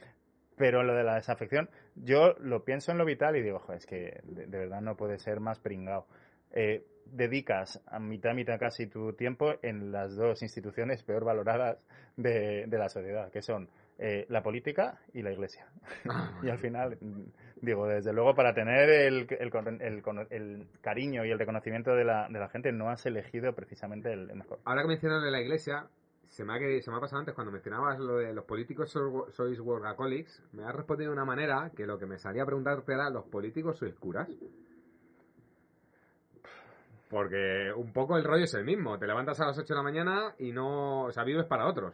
[0.58, 4.22] Pero lo de la desafección, yo lo pienso en lo vital y digo, es que
[4.24, 6.08] de, verdad no puede ser más pringado.
[6.52, 11.78] Eh, dedicas a mitad, mitad casi tu tiempo en las dos instituciones peor valoradas
[12.18, 15.68] de, la sociedad, que son eh, la política y la iglesia.
[16.10, 16.98] Ah, y al final,
[17.62, 22.50] digo, desde luego, para tener el, el, cariño y el reconocimiento de la, de la,
[22.50, 24.60] gente, no has elegido precisamente el, mejor.
[24.65, 25.88] Ahora que mencionas de la iglesia,
[26.36, 29.60] se me, ha, se me ha pasado antes cuando mencionabas lo de los políticos sois
[29.62, 33.10] workaholics, me has respondido de una manera que lo que me salía a preguntarte era,
[33.10, 34.28] ¿los políticos sois curas?
[37.10, 39.84] Porque un poco el rollo es el mismo, te levantas a las 8 de la
[39.84, 41.93] mañana y no, o sea, vives para otros.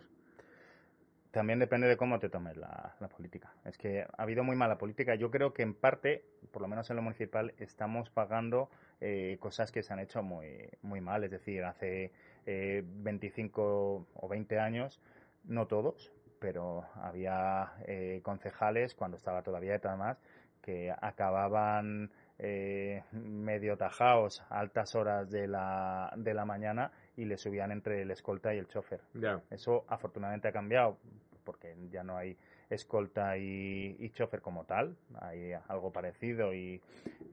[1.29, 3.53] También depende de cómo te tomes la, política.
[3.63, 5.13] Es que ha habido muy mala política.
[5.15, 9.71] Yo creo que en parte, por lo menos en lo municipal, estamos pagando eh, cosas
[9.71, 11.23] que se han hecho muy, muy mal.
[11.23, 12.11] Es decir, hace
[12.45, 14.99] 25 eh, o 20 años,
[15.45, 20.17] no todos, pero había eh, concejales cuando estaba todavía más
[20.61, 27.37] que acababan eh, medio tajaos a altas horas de la, de la mañana y le
[27.37, 29.01] subían entre el escolta y el chofer.
[29.49, 30.97] Eso afortunadamente ha cambiado
[31.43, 32.37] porque ya no hay
[32.71, 36.81] escolta y, y chofer como tal, hay algo parecido, y,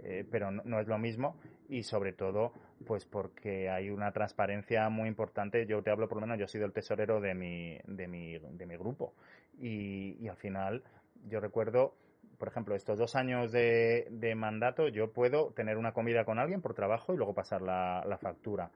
[0.01, 1.37] eh, pero no, es lo mismo
[1.69, 2.53] y sobre todo
[2.87, 5.67] pues porque hay una transparencia muy importante.
[5.67, 8.39] Yo te hablo por lo menos, yo he sido el tesorero de mi, de mi,
[8.39, 9.15] de mi grupo
[9.61, 10.83] y, al final
[11.29, 11.95] yo recuerdo
[12.39, 16.73] por ejemplo, estos dos años de, mandato, yo puedo tener una comida con alguien por
[16.73, 18.71] trabajo y luego pasar la, la, factura.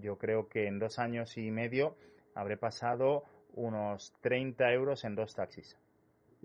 [0.00, 1.94] Yo creo que en dos años y medio
[2.34, 3.22] habré pasado
[3.54, 5.78] unos 30 euros en dos taxis.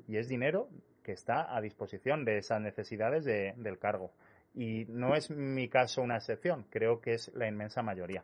[0.07, 0.67] Y es dinero
[1.03, 4.11] que está a disposición de esas necesidades de- del cargo.
[4.53, 8.23] Y no es mi caso una excepción, creo que es la inmensa mayoría.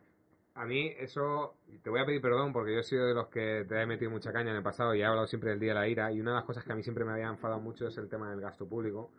[0.55, 3.63] A mí eso, te voy a pedir perdón porque yo he sido de los que
[3.69, 5.79] te he metido mucha caña en el pasado y he hablado siempre del día de
[5.79, 7.87] la ira y una de las cosas que a mí siempre me había enfadado mucho
[7.87, 9.11] es el tema del gasto público.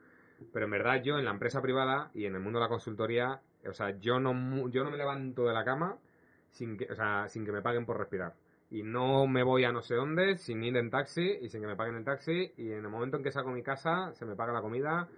[0.53, 3.40] Pero en verdad yo en la empresa privada y en el mundo de la consultoría,
[3.68, 5.97] o sea, yo no, yo no me levanto de la cama
[6.51, 8.35] sin que, o sea, sin que me paguen por respirar.
[8.70, 11.66] Y no me voy a no sé dónde sin ir en taxi y sin que
[11.66, 14.26] me paguen el taxi y en el momento en que salgo de mi casa se
[14.26, 15.09] me paga la comida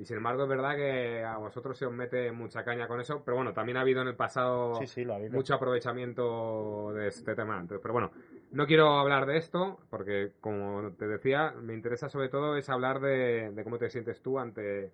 [0.00, 3.22] y sin embargo es verdad que a vosotros se os mete mucha caña con eso,
[3.22, 7.60] pero bueno, también ha habido en el pasado Sí, sí, mucho aprovechamiento de este tema.
[7.60, 8.10] Entonces, pero bueno,
[8.50, 13.00] no quiero hablar de esto porque, como te decía, me interesa sobre todo es hablar
[13.00, 14.90] de, de cómo te sientes tú ante,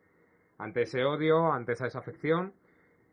[0.59, 2.53] ante ese odio, ante esa desafección.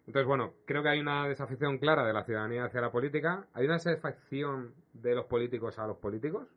[0.05, 3.47] Entonces, bueno, creo que hay una desafección clara de la ciudadanía hacia la política.
[3.53, 6.47] ¿Hay una desafección de los políticos a los políticos?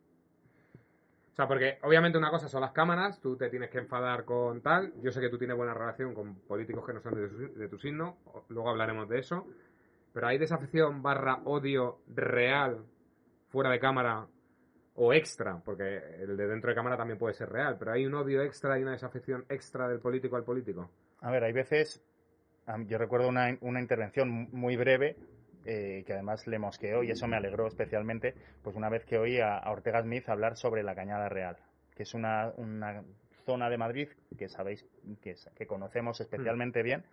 [1.31, 4.61] O sea, porque obviamente una cosa son las cámaras, tú te tienes que enfadar con
[4.61, 4.91] tal.
[5.01, 7.67] Yo sé que tú tienes buena relación con políticos que no son de tu, de
[7.69, 8.17] tu signo,
[8.49, 9.45] luego hablaremos de eso.
[10.13, 12.83] Pero hay desafección barra odio real
[13.49, 14.27] fuera de cámara
[14.95, 18.15] o extra, porque el de dentro de cámara también puede ser real, pero hay un
[18.15, 20.89] odio extra y una desafección extra del político al político.
[21.21, 22.03] A ver, hay veces,
[22.87, 25.15] yo recuerdo una, una intervención muy breve
[25.69, 29.41] eh, que además le mosqueó y eso me alegró especialmente, pues una vez que oí
[29.41, 31.57] a, Ortega Smith hablar sobre la Cañada Real,
[31.93, 33.03] que es una, una
[33.45, 34.85] zona de Madrid que sabéis
[35.21, 37.03] que, conocemos especialmente bien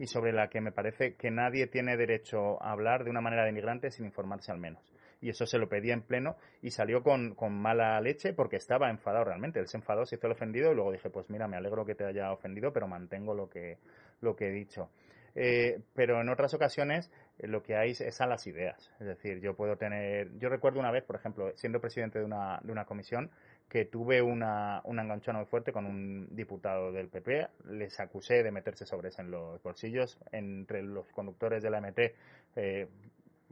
[0.00, 3.44] y sobre la que me parece que nadie tiene derecho a hablar de una manera
[3.44, 4.82] denigrante sin informarse al menos.
[5.20, 8.90] Y eso se lo pedía en pleno y salió con, con mala leche porque estaba
[8.90, 9.60] enfadado realmente.
[9.60, 11.94] Él se enfadó, se hizo el ofendido y luego dije, pues mira, me alegro que
[11.94, 13.78] te haya ofendido, pero mantengo lo que,
[14.22, 14.90] lo que he dicho.
[15.34, 18.90] Eh, pero en otras ocasiones eh, lo que hay es a las ideas.
[19.00, 20.36] Es decir, yo puedo tener.
[20.38, 23.30] Yo recuerdo una vez, por ejemplo, siendo presidente de una, de una comisión,
[23.68, 27.48] que tuve una, una enganchona muy fuerte con un diputado del PP.
[27.70, 30.18] Les acusé de meterse sobres en los bolsillos.
[30.30, 31.98] Entre los conductores de la MT
[32.56, 32.88] eh,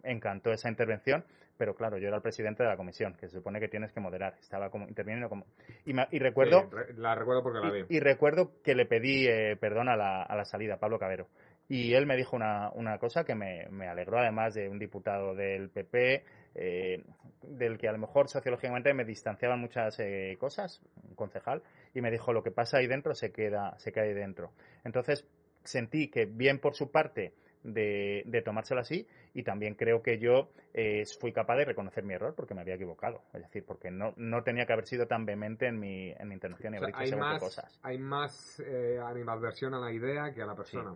[0.04, 1.24] encantó esa intervención.
[1.56, 4.00] Pero claro, yo era el presidente de la comisión, que se supone que tienes que
[4.00, 4.34] moderar.
[4.40, 5.44] Estaba como interviniendo como.
[5.84, 6.70] Y, me- y recuerdo.
[6.70, 7.84] Sí, la recuerdo porque la vi.
[7.90, 11.28] Y, y recuerdo que le pedí eh, perdón a la, a la salida, Pablo Cabero.
[11.68, 15.34] Y él me dijo una, una cosa que me, me alegró, además de un diputado
[15.36, 16.24] del PP,
[16.56, 17.04] eh,
[17.42, 21.62] del que a lo mejor sociológicamente me distanciaban muchas eh, cosas, un concejal,
[21.94, 24.50] y me dijo, lo que pasa ahí dentro se queda, se queda ahí dentro.
[24.82, 25.24] Entonces
[25.62, 30.50] sentí que bien por su parte de, de tomárselo así, y también creo que yo
[30.72, 33.22] eh, fui capaz de reconocer mi error porque me había equivocado.
[33.34, 36.34] Es decir, porque no, no tenía que haber sido tan vehemente en mi, en mi
[36.34, 37.78] intervención y O sea, haber dicho más, cosas.
[37.82, 40.94] hay más eh, animadversión a la idea que a la persona.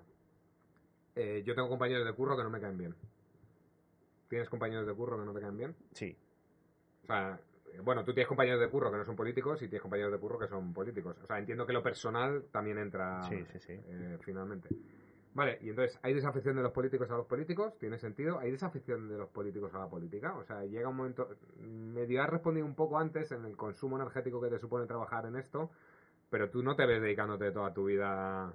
[1.16, 2.94] Eh, yo tengo compañeros de curro que no me caen bien.
[4.29, 5.74] ¿Tienes compañeros de curro que no te caen bien?
[5.92, 6.16] Sí.
[7.05, 7.38] O sea,
[7.83, 10.38] bueno, tú tienes compañeros de curro que no son políticos y tienes compañeros de curro
[10.38, 11.16] que son políticos.
[11.22, 13.72] O sea, entiendo que lo personal también entra Sí, sí, sí.
[13.74, 14.68] eh, finalmente.
[15.35, 17.77] Vale, y entonces, ¿hay desafección de los políticos a los políticos?
[17.81, 18.38] ¿Tiene sentido?
[18.38, 20.35] ¿Hay desafección de los políticos a la política?
[20.37, 21.29] O sea, llega un momento...
[21.61, 25.35] Medio has respondido un poco antes en el consumo energético que te supone trabajar en
[25.35, 25.70] esto,
[26.31, 28.53] pero tú no te ves dedicándote toda tu vida...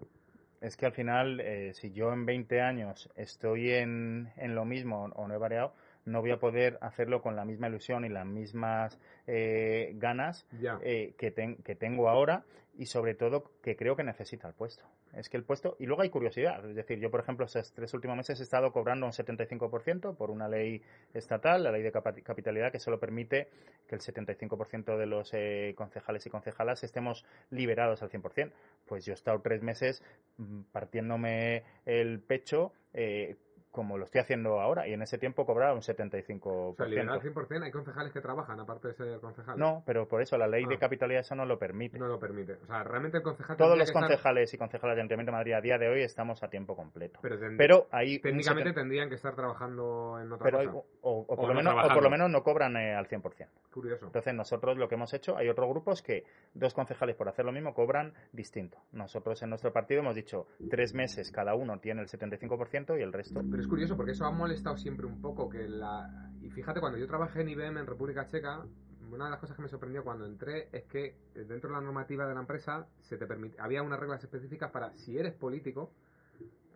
[0.61, 5.05] Es que al final, eh, si yo en 20 años estoy en, en lo mismo
[5.15, 5.73] o no he variado,
[6.05, 10.45] no voy a poder hacerlo con la misma ilusión y las mismas eh, ganas
[10.81, 12.43] eh, que, ten- que tengo ahora
[12.77, 14.83] y sobre todo que creo que necesita el puesto.
[15.13, 17.93] Es que el puesto, y luego hay curiosidad, es decir, yo por ejemplo estos tres
[17.93, 20.81] últimos meses he estado cobrando un 75% por una ley
[21.13, 23.49] estatal, la ley de capitalidad, que solo permite
[23.87, 28.51] que el 75% de los eh, concejales y concejalas estemos liberados al 100%.
[28.85, 30.03] Pues yo he estado tres meses
[30.37, 33.35] mm, partiéndome el pecho eh,
[33.71, 36.39] como lo estoy haciendo ahora y en ese tiempo cobraba un 75%.
[36.43, 39.59] O sea, al 100%, hay concejales que trabajan, aparte de ser concejales.
[39.59, 40.79] no, pero por eso la ley de Ah.
[40.79, 41.99] capitalidad eso no lo permite.
[41.99, 42.53] No lo permite.
[42.53, 43.57] O sea, realmente el concejal...
[43.57, 46.01] Todos los que estar- concejales y concejalas de Ayuntamiento de Madrid a día de hoy
[46.01, 47.19] estamos a tiempo completo.
[47.21, 50.87] Pero, ten- Pero un técnicamente tendrían que estar trabajando en otra pero hay- cosa.
[51.01, 53.47] o, o por no menos, o por lo menos no cobran eh, al 100%.
[53.71, 54.07] Curioso.
[54.07, 56.23] Entonces nosotros lo que hemos hecho, hay otros grupos que
[56.55, 58.79] dos concejales por hacer lo mismo cobran distinto.
[58.93, 63.13] Nosotros en nuestro partido hemos dicho tres meses cada uno tiene el 75% y el
[63.13, 63.41] resto.
[63.49, 66.31] Pero es curioso porque eso ha molestado siempre un poco que la...
[66.41, 68.65] Y fíjate, cuando yo trabajé en IBM en República Checa,
[69.11, 72.27] una de las cosas que me sorprendió cuando entré es que dentro de la normativa
[72.27, 73.59] de la empresa se te permite...
[73.59, 75.91] había unas reglas específicas para si eres político,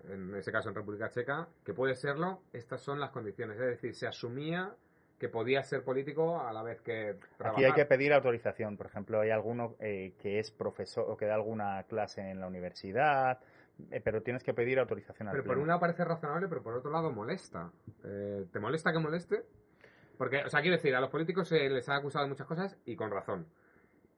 [0.10, 3.60] en ese caso en República Checa, que puedes serlo, estas son las condiciones.
[3.60, 4.76] Es decir, se asumía
[5.24, 7.54] que podías ser político a la vez que trabajar.
[7.54, 8.76] Aquí hay que pedir autorización.
[8.76, 12.48] Por ejemplo, hay alguno eh, que es profesor o que da alguna clase en la
[12.48, 13.43] universidad, eh,
[14.04, 16.92] pero tienes que pedir autorización al Pero por un lado parece razonable, pero por otro
[16.92, 17.72] lado molesta.
[18.04, 19.46] Eh, ¿Te molesta que moleste?
[20.18, 22.78] Porque, o sea, quiero decir, a los políticos se les ha acusado de muchas cosas
[22.86, 23.48] y con razón.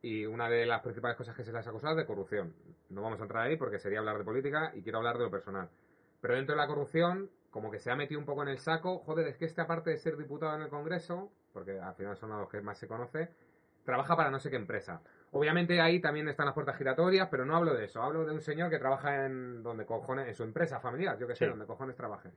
[0.01, 2.53] Y una de las principales cosas que se les ha acusado es de corrupción.
[2.89, 5.31] No vamos a entrar ahí porque sería hablar de política y quiero hablar de lo
[5.31, 5.69] personal.
[6.21, 8.99] Pero dentro de la corrupción, como que se ha metido un poco en el saco,
[8.99, 12.29] joder, es que este aparte de ser diputado en el Congreso, porque al final son
[12.31, 13.29] los que más se conoce,
[13.85, 15.01] trabaja para no sé qué empresa.
[15.37, 18.01] Obviamente ahí también están las puertas giratorias, pero no hablo de eso.
[18.01, 21.35] Hablo de un señor que trabaja en donde cojones, en su empresa familiar, yo que
[21.35, 21.49] sé, Sí.
[21.49, 22.29] donde cojones trabaje.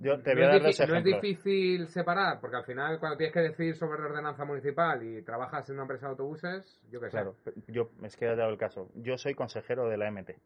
[0.00, 2.64] Yo te no voy a es dar difí- dos no es difícil separar, porque al
[2.64, 6.80] final cuando tienes que decir sobre ordenanza municipal y trabajas en una empresa de autobuses,
[6.90, 7.12] yo que sé.
[7.12, 7.34] Claro,
[7.66, 8.90] yo, es que he dado el caso.
[8.94, 10.36] Yo soy consejero de la MT.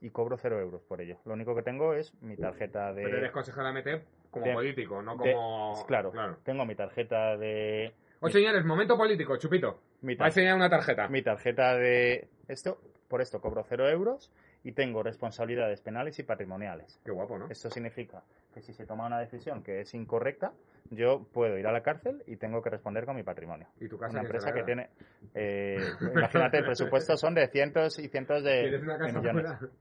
[0.00, 1.18] Y cobro cero euros por ello.
[1.26, 3.04] Lo único que tengo es mi tarjeta de...
[3.04, 5.84] Pero eres consejero de MT como de- político, no de- como...
[5.86, 6.12] claro,
[6.42, 7.92] tengo mi tarjeta de...
[8.24, 9.80] Oye, señores, momento político, chupito.
[10.02, 11.08] Mi, Va a enseñar una tarjeta.
[11.08, 12.28] mi tarjeta de...
[12.46, 14.30] Esto, por esto cobro cero euros
[14.62, 17.00] y tengo responsabilidades penales y patrimoniales.
[17.04, 17.48] Qué guapo, ¿no?
[17.48, 18.22] Esto significa
[18.54, 20.52] que si se toma una decisión que es incorrecta,
[20.90, 23.66] yo puedo ir a la cárcel y tengo que responder con mi patrimonio.
[23.80, 24.90] Y tu casa Una empresa que tiene...
[25.34, 29.58] eh, imagínate, el presupuesto son de cientos y cientos de, ¿Tienes una casa millones.
[29.58, 29.72] fuera?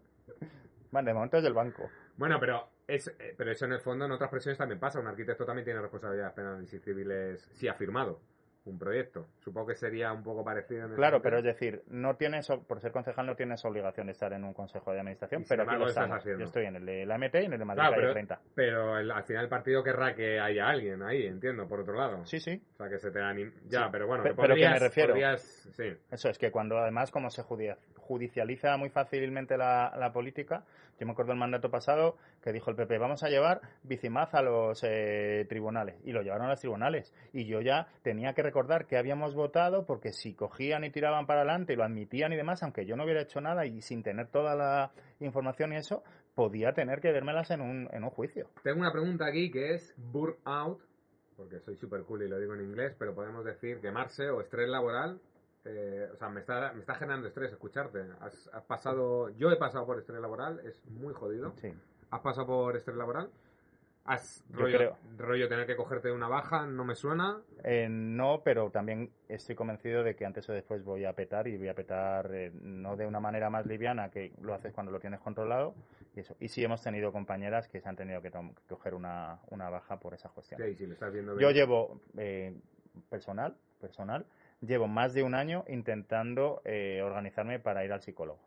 [0.91, 1.91] Van, de momento es del banco.
[2.17, 4.99] Bueno, pero es, eh, pero eso en el fondo en otras presiones también pasa.
[4.99, 8.19] Un arquitecto también tiene responsabilidades penales y civiles si ha firmado
[8.65, 9.27] un proyecto.
[9.39, 10.85] Supongo que sería un poco parecido.
[10.85, 14.31] En Claro, pero es decir, no tienes, por ser concejal no tienes obligación de estar
[14.33, 16.17] en un consejo de administración, pero aquí lo estamos.
[16.17, 16.39] haciendo.
[16.41, 18.39] Yo estoy en el de la MT y en el de Madrid Claro, pero, 30.
[18.53, 22.23] pero el- al final el partido querrá que haya alguien ahí, entiendo, por otro lado.
[22.25, 22.61] Sí, sí.
[22.73, 23.51] O sea, que se te anim...
[23.67, 23.89] Ya, Sí.
[23.91, 25.09] pero bueno, Pe- que pero que me podrías, refiero.
[25.13, 25.41] podrías-
[25.75, 25.93] Sí.
[26.11, 27.41] Eso es que cuando además como se
[27.97, 30.63] judicializa muy fácilmente la, la política,
[30.99, 34.41] yo me acuerdo del mandato pasado que dijo el PP, vamos a llevar Bicimaz a
[34.43, 35.95] los eh, tribunales.
[36.03, 37.11] Y lo llevaron a los tribunales.
[37.33, 41.41] Y yo ya tenía que recordar que habíamos votado porque si cogían y tiraban para
[41.41, 44.27] adelante y lo admitían y demás, aunque yo no hubiera hecho nada y sin tener
[44.27, 46.03] toda la información y eso,
[46.35, 48.49] podía tener que vérmelas en un, en un juicio.
[48.61, 50.81] Tengo una pregunta aquí que es burnout,
[51.37, 54.67] porque soy super cool y lo digo en inglés, pero podemos decir quemarse o estrés
[54.67, 55.21] laboral.
[55.63, 57.99] eh, o sea, me está, me está generando estrés escucharte.
[58.19, 61.53] Has, has pasado, yo he pasado por estrés laboral, es muy jodido.
[61.61, 61.71] Sí.
[62.09, 63.29] ¿Has pasado por estrés laboral?
[64.03, 66.65] ¿Has rollo, tener que cogerte una baja?
[66.65, 67.39] No me suena.
[67.63, 71.57] Eh, no, pero también estoy convencido de que antes o después voy a petar y
[71.57, 74.99] voy a petar eh, no de una manera más liviana que lo haces cuando lo
[74.99, 75.75] tienes controlado
[76.15, 76.35] y eso.
[76.39, 78.31] Y sí hemos tenido compañeras que se han tenido que,
[78.67, 80.59] coger una, una baja por esa cuestión.
[80.61, 82.55] Sí, si lo estás viendo Yo llevo eh,
[83.09, 84.25] personal, personal,
[84.61, 88.39] llevo más de un año intentando eh, organizarme para ir al psicólogo.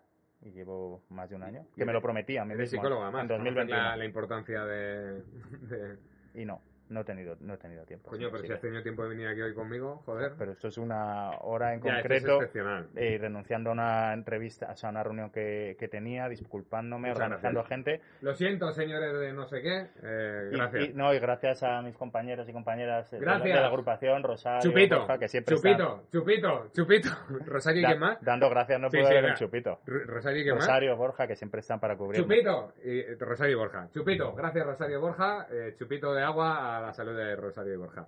[0.44, 1.66] Y llevo más de un año.
[1.74, 3.22] Que me lo prometí a mí Eres mismo psicólogo, además.
[3.22, 3.82] en conoces 2021.
[3.82, 5.98] La, la importancia de, de-
[6.34, 8.10] Y no, no he tenido, no he tenido tiempo.
[8.10, 10.32] Coño, pero si has tenido tiempo de venir aquí hoy conmigo, joder.
[10.38, 12.34] Pero esto es una hora en ya, es concreto.
[12.36, 12.88] excepcional.
[12.96, 17.22] eh, renunciando a una entrevista, o sea, a una reunión que, que tenía, disculpándome, Muchas
[17.22, 17.72] organizando gracias.
[17.72, 18.00] a gente.
[18.20, 19.86] Lo siento, señores de no sé qué.
[20.02, 20.84] eh, gracias.
[20.90, 23.60] Y, no, y gracias a mis compañeros y compañeras eh, de la- de, Gracias.
[23.60, 27.08] la agrupación, Rosario, Chupito, que siempre chupito, chupito, chupito.
[27.46, 28.20] Rosario y están quién más.
[28.20, 29.80] da- dando gracias, no Sí, puedo sí, el chupito.
[29.86, 30.64] Rosario y quién más.
[30.66, 32.20] Rosario, Borja, que siempre están para cubrir.
[32.20, 33.88] Chupito y eh, Rosario y Borja.
[33.92, 35.46] Chupito, gracias Rosario Borja.
[35.50, 38.06] Eh, chupito de agua a la salud de Rosario y Borja.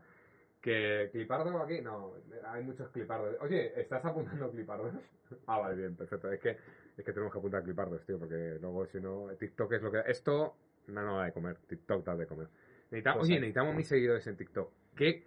[0.61, 1.81] ¿Que clipardo aquí?
[1.81, 2.15] No,
[2.47, 3.37] hay muchos clipardos.
[3.41, 4.95] Oye, ¿estás apuntando clipardos?
[5.47, 6.31] ah, vale, bien, perfecto.
[6.33, 6.51] Es que,
[6.97, 10.03] es que tenemos que apuntar clipardos, tío, porque luego si no, TikTok es lo que...
[10.07, 10.57] Esto
[10.89, 12.49] no no da de comer, TikTok da de comer.
[12.91, 14.73] Necesita- Pues Oye, necesitamos mis seguidores en TikTok.
[14.97, 15.25] ¿Qué,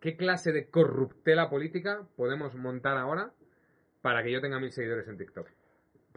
[0.00, 3.32] ¿Qué clase de corruptela política podemos montar ahora
[4.02, 5.48] para que yo tenga mil seguidores en TikTok?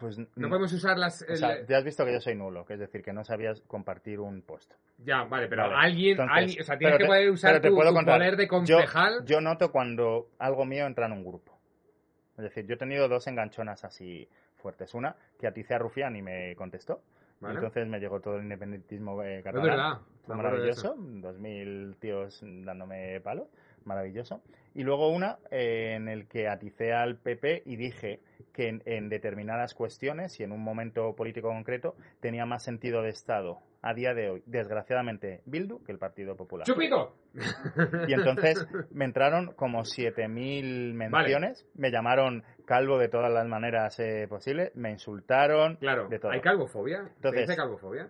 [0.00, 1.22] Pues No podemos usar las...
[1.22, 3.24] o sea, el- ya has visto que yo soy nulo, que es decir, que no
[3.24, 4.72] sabías compartir un post.
[4.98, 5.74] Ya, vale, pero Vale.
[5.76, 8.04] alguien, Entonces, alguien, o sea, tienes que te- poder usar pero te tu, puedo tu
[8.04, 9.24] poder de concejal.
[9.24, 11.58] Yo, noto cuando algo mío entra en un grupo.
[12.36, 14.94] Es decir, yo he tenido dos enganchonas así fuertes.
[14.94, 17.02] Una, que aticé a Rufián y me contestó.
[17.42, 19.66] Entonces me llegó todo el independentismo eh, es catalán.
[19.66, 19.98] verdad.
[20.26, 20.94] Fue de eso.
[20.96, 20.96] maravilloso.
[20.98, 23.48] 2000 tíos dándome palo.
[23.84, 24.42] Maravilloso.
[24.74, 28.20] Y luego una eh, en el que aticé al PP y dije
[28.52, 33.10] que en, en determinadas cuestiones y en un momento político concreto tenía más sentido de
[33.10, 36.66] Estado a día de hoy, desgraciadamente, Bildu que el Partido Popular.
[36.66, 37.14] ¡Chupito!
[38.06, 44.26] Y entonces me entraron como 7.000 menciones, me llamaron calvo de todas las maneras eh,
[44.28, 46.30] posibles, me insultaron, Claro, de todo.
[46.32, 47.04] ¿hay calvofobia?
[47.04, 48.08] ¿Se Entonces- dice calvofobia?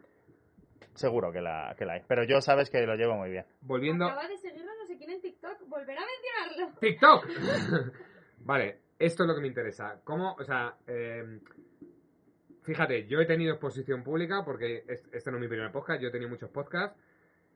[0.94, 2.02] Seguro que la, que la hay.
[2.08, 3.44] Pero yo sabes que lo llevo muy bien.
[3.62, 4.06] Volviendo...
[4.06, 4.69] Acaba de seguirnos
[5.14, 5.68] no sé quién en TikTok.
[5.68, 6.78] Volverá a mencionarlo.
[6.80, 7.26] ¡TikTok!
[8.44, 10.00] vale, esto es lo que me interesa.
[10.04, 11.40] ¿Cómo, o sea, eh,
[12.62, 16.08] fíjate, yo he tenido exposición pública porque es- este no es mi primer podcast, yo
[16.08, 16.98] he tenido muchos podcasts.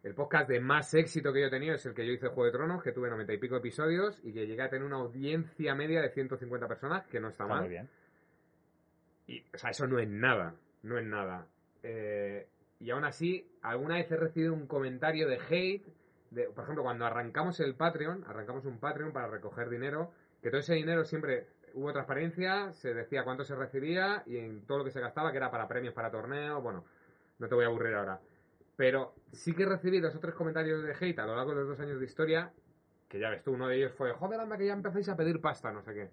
[0.02, 2.44] El podcast de más éxito que yo he tenido es el que yo hice Juego
[2.44, 5.74] de Tronos, que tuve noventa y pico episodios y que llegué a tener una audiencia
[5.74, 7.62] media de 150 personas, que no está, Está mal.
[7.62, 7.88] muy bien.
[9.26, 11.46] Y, o sea, eso no es nada, no es nada.
[11.82, 12.46] Eh,
[12.80, 15.86] y aún así, alguna vez he recibido un comentario de hate
[16.54, 20.10] por ejemplo, cuando arrancamos el Patreon, arrancamos un Patreon para recoger dinero,
[20.42, 24.78] que todo ese dinero siempre hubo transparencia, se decía cuánto se recibía y en todo
[24.78, 26.84] lo que se gastaba, que era para premios, para torneos, bueno,
[27.38, 28.20] no te voy a aburrir ahora.
[28.76, 31.68] Pero sí que recibí dos o tres comentarios de hate a lo largo de los
[31.68, 32.52] dos años de historia,
[33.08, 35.40] que ya ves tú, uno de ellos fue, joder, anda que ya empezáis a pedir
[35.40, 36.10] pasta, no sé qué.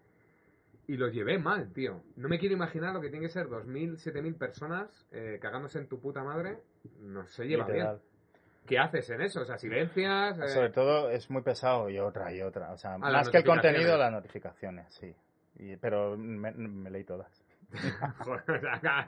[0.87, 2.01] Y lo llevé mal, tío.
[2.15, 5.87] No me quiero imaginar lo que tiene que ser 2.000, 7.000 personas eh, cagándose en
[5.87, 6.59] tu puta madre.
[6.99, 7.87] No se lleva bien.
[8.67, 9.41] ¿Qué haces en eso?
[9.41, 10.39] O sea, silencias.
[10.39, 12.71] eh, Sobre todo es muy pesado y otra y otra.
[12.71, 15.13] O sea, las más que el contenido, las notificaciones, sí.
[15.59, 17.43] Y- pero me, me leí todas.
[18.19, 18.61] Joder,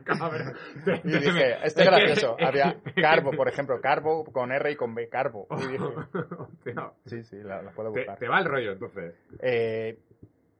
[0.06, 0.54] cabrón.
[0.86, 2.38] Te- Y te- dije, esto es gracioso.
[2.46, 5.48] Había Carbo, por ejemplo, Carbo con R y con B, Carbo.
[5.52, 5.86] Y dije,
[7.06, 8.18] sí, sí, la, la puedo te, buscar.
[8.20, 9.16] te va el rollo, entonces.
[9.40, 9.98] Eh,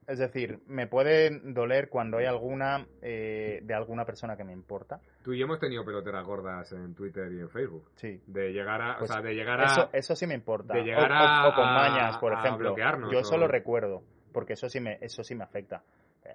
[0.06, 5.00] es decir, me puede doler cuando hay alguna eh, de alguna persona que me importa.
[5.22, 7.90] Tú y yo hemos tenido peloteras gordas en Twitter y en Facebook.
[7.96, 8.20] Sí.
[8.26, 8.98] De llegar a.
[8.98, 9.64] Pues o sea, de llegar a.
[9.64, 10.74] Eso, eso sí me importa.
[10.74, 12.74] de llegar o, a- o con mañas, por ejemplo.
[13.10, 15.82] Yo o- solo recuerdo, porque eso sí me, eso sí me afecta.
[16.24, 16.34] Eh,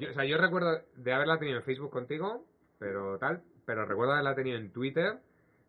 [0.00, 2.44] Yo- o sea, yo recuerdo de haberla tenido en Facebook contigo,
[2.78, 5.18] pero tal, pero recuerdo haberla tenido en Twitter,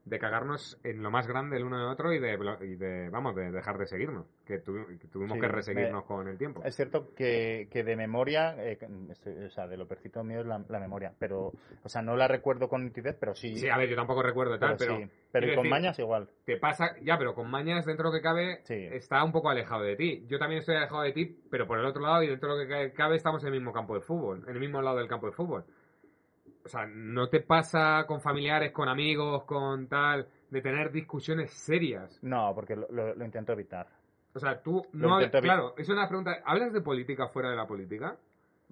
[0.05, 3.35] de cagarnos en lo más grande el uno del otro y de, y de vamos,
[3.35, 6.63] de dejar de seguirnos, que, tuvi- que tuvimos Sí, que reseguirnos me- con el tiempo.
[6.63, 8.79] Es cierto que, que de memoria, eh,
[9.12, 11.51] estoy- o sea, de lo percito mío es la, la memoria, pero,
[11.83, 13.55] o sea, no la recuerdo con nitidez, pero sí.
[13.57, 15.13] Sí, a ver, yo tampoco recuerdo tal, pero, pero, sí.
[15.31, 16.27] Pero y con decir, mañas igual.
[16.45, 18.73] te pasa, ya, pero con mañas dentro de lo que cabe Sí.
[18.91, 20.25] está un poco alejado de ti.
[20.27, 22.69] Yo también estoy alejado de ti, pero por el otro lado y dentro de lo
[22.69, 25.27] que cabe estamos en el mismo campo de fútbol, en el mismo lado del campo
[25.27, 25.65] de fútbol.
[26.65, 32.19] O sea, no te pasa con familiares, con amigos, con tal, de tener discusiones serias.
[32.22, 33.88] No, porque lo, lo- lo intento evitar.
[34.34, 37.65] O sea, tú Lo no claro, es una pregunta, ¿hablas de política fuera de la
[37.65, 38.17] política?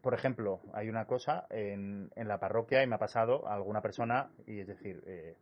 [0.01, 3.81] Por ejemplo, hay una cosa en, en la parroquia y me ha pasado a alguna
[3.81, 5.35] persona, y es decir, eh,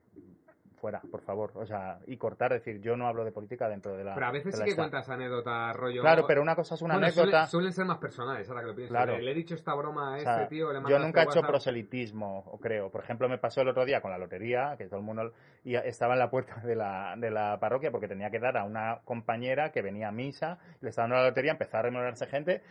[0.76, 4.04] fuera, por favor, o sea, y cortar, decir, yo no hablo de política dentro de
[4.04, 4.14] la.
[4.14, 4.82] Pero a veces sí que esta.
[4.84, 6.02] cuentas anécdotas, rollo.
[6.02, 7.30] Claro, pero una cosa es una Bueno, anécdota.
[7.48, 8.94] Suelen, suelen ser más personales, ahora que lo pienso.
[8.94, 9.18] Claro.
[9.18, 11.32] Le, he dicho esta broma a O este sea, tío, le yo nunca he este
[11.34, 11.48] hecho WhatsApp.
[11.50, 12.90] proselitismo, o creo.
[12.90, 15.34] Por ejemplo, me pasó el otro día con la lotería, que todo el mundo
[15.64, 18.64] y estaba en la puerta de la, de la parroquia porque tenía que dar a
[18.66, 22.62] una compañera que venía a misa, le estaba dando la lotería, empezó a remunerarse gente.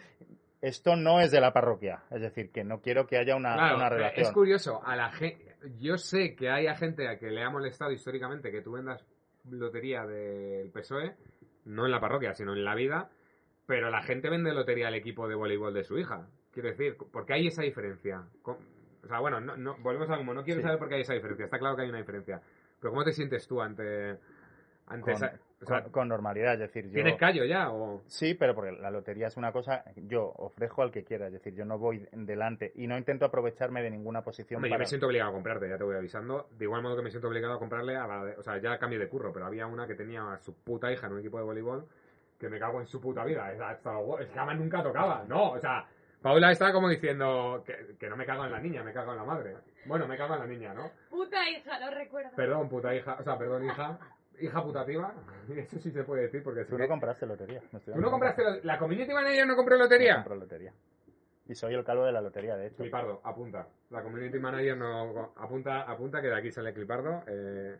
[0.61, 3.77] Esto no es de la parroquia, es decir, que no quiero que haya una, Claro,
[3.77, 4.25] una relación.
[4.27, 7.50] es curioso, a la gente, yo sé que hay a gente a que le ha
[7.50, 9.05] molestado históricamente que tú vendas
[9.50, 11.14] lotería del PSOE,
[11.66, 13.11] no en la parroquia, sino en la vida,
[13.66, 16.29] pero la gente vende lotería al equipo de voleibol de su hija.
[16.53, 18.24] Quiero decir, ¿por qué hay esa diferencia?
[18.44, 18.57] O
[19.07, 20.64] sea, bueno, no, no- volvemos al mismo, no quiero Sí.
[20.64, 22.40] saber por qué hay esa diferencia, está claro que hay una diferencia.
[22.81, 24.18] Pero ¿cómo te sientes tú ante,
[24.87, 25.38] ante con, esa...
[25.64, 26.92] o sea, con- con normalidad, es decir, yo...
[26.94, 28.03] ¿Tienes callo ya o...?
[28.07, 31.55] Sí, pero porque la lotería es una cosa, yo ofrezco al que quiera, es decir,
[31.55, 35.07] yo no voy delante y no intento aprovecharme de ninguna posición Hombre, yo me siento
[35.07, 36.48] obligado a comprarte, ya te voy avisando.
[36.57, 38.79] De igual modo que me siento obligado a comprarle a la de- O sea, ya
[38.79, 41.38] cambio de curro, pero había una que tenía a su puta hija en un equipo
[41.38, 41.87] de voleibol
[42.38, 43.50] que me cago en su puta vida.
[43.53, 45.24] Es, que además nunca tocaba.
[45.29, 45.87] No, o sea,
[46.20, 49.18] Paula estaba como diciendo que, que no me cago en la niña, me cago en
[49.18, 49.57] la madre.
[49.87, 50.90] Bueno, me cago en la niña, ¿no?
[51.11, 52.31] Puta hija, lo recuerdo.
[52.35, 53.16] Perdón, puta hija.
[53.20, 53.98] O sea, perdón, hija.
[54.40, 55.14] Hija putativa.
[55.57, 56.64] Eso sí se puede decir porque...
[56.64, 57.61] Tú no que- compraste lotería.
[57.73, 58.42] me estoy ¿Tú no compraste...
[58.42, 60.16] lo- ¿La community manager no compró No lotería?
[60.16, 60.73] compro lotería.
[61.47, 62.79] Y soy el calvo de la lotería, de hecho.
[62.79, 63.66] Clipardo, apunta.
[63.90, 67.23] La community manager no apunta, apunta que de aquí sale Clipardo.
[67.27, 67.79] Eh,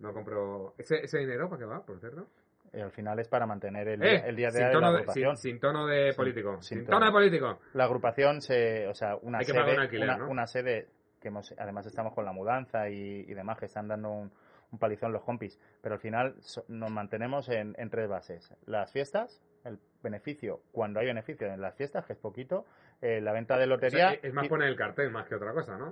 [0.00, 0.74] no compro.
[0.76, 2.26] ¿Ese, ese dinero para qué va, por cierto?
[2.74, 4.96] Y al final es para mantener el, Eh, el día de, sin de la de,
[4.96, 5.36] agrupación.
[5.38, 6.60] sin, sin tono de político.
[6.60, 6.98] sin Sin, tono.
[6.98, 7.58] tono de político.
[7.72, 10.28] La agrupación se, o sea, una Hay que sede, pagar un alquiler, una, ¿no?
[10.28, 10.88] una sede
[11.18, 14.30] que hemos, además estamos con la mudanza y, y demás, que están dando un,
[14.72, 18.52] un palizón los compis, pero al final so- nos mantenemos en, en tres bases.
[18.66, 22.64] Las fiestas, el beneficio, cuando hay beneficio en las fiestas, que es poquito,
[23.00, 24.10] eh, la venta de O lotería...
[24.10, 25.88] sea, es más y- poner el cartel más que otra cosa, ¿no?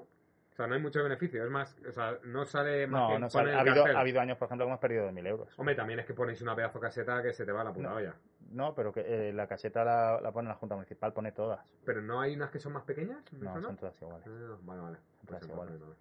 [0.53, 1.43] O sea, no hay mucho beneficio.
[1.45, 3.51] Es más, o sea, no sale más no, que no sale.
[3.51, 5.59] el Ha habido, ha habido años, por ejemplo, que hemos perdido 2.000 euros.
[5.59, 7.89] Hombre, también es que ponéis una pedazo caseta que se te va a la puta
[7.89, 7.97] No.
[7.97, 8.15] olla.
[8.51, 11.59] No, pero que eh, la caseta la, la pone la Junta Municipal, pone todas.
[11.85, 13.19] Pero no hay unas que son más pequeñas.
[13.33, 14.29] ¿Me No, son todas iguales.
[14.29, 14.99] Ah, vale, vale.
[15.27, 15.99] Pues Todas entonces iguales.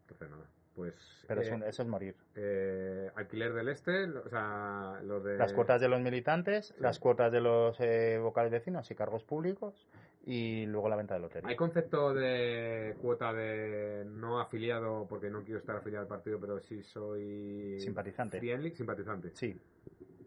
[0.00, 0.44] Entonces nada.
[0.74, 0.94] Pues.
[1.26, 2.14] Pero eh, eso es morir.
[2.34, 5.36] eh, alquiler del este, o sea, lo de...
[5.36, 6.74] Las cuotas de los militantes, Sí.
[6.78, 9.86] las cuotas de los eh, vocales vecinos y cargos públicos
[10.24, 11.48] y luego la venta de lotería.
[11.48, 16.60] ¿Hay concepto de cuota de no afiliado, porque no quiero estar afiliado al partido, pero
[16.60, 17.78] sí soy...
[17.80, 18.38] Simpatizante.
[18.38, 19.30] Friendly, simpatizante.
[19.34, 19.60] Sí.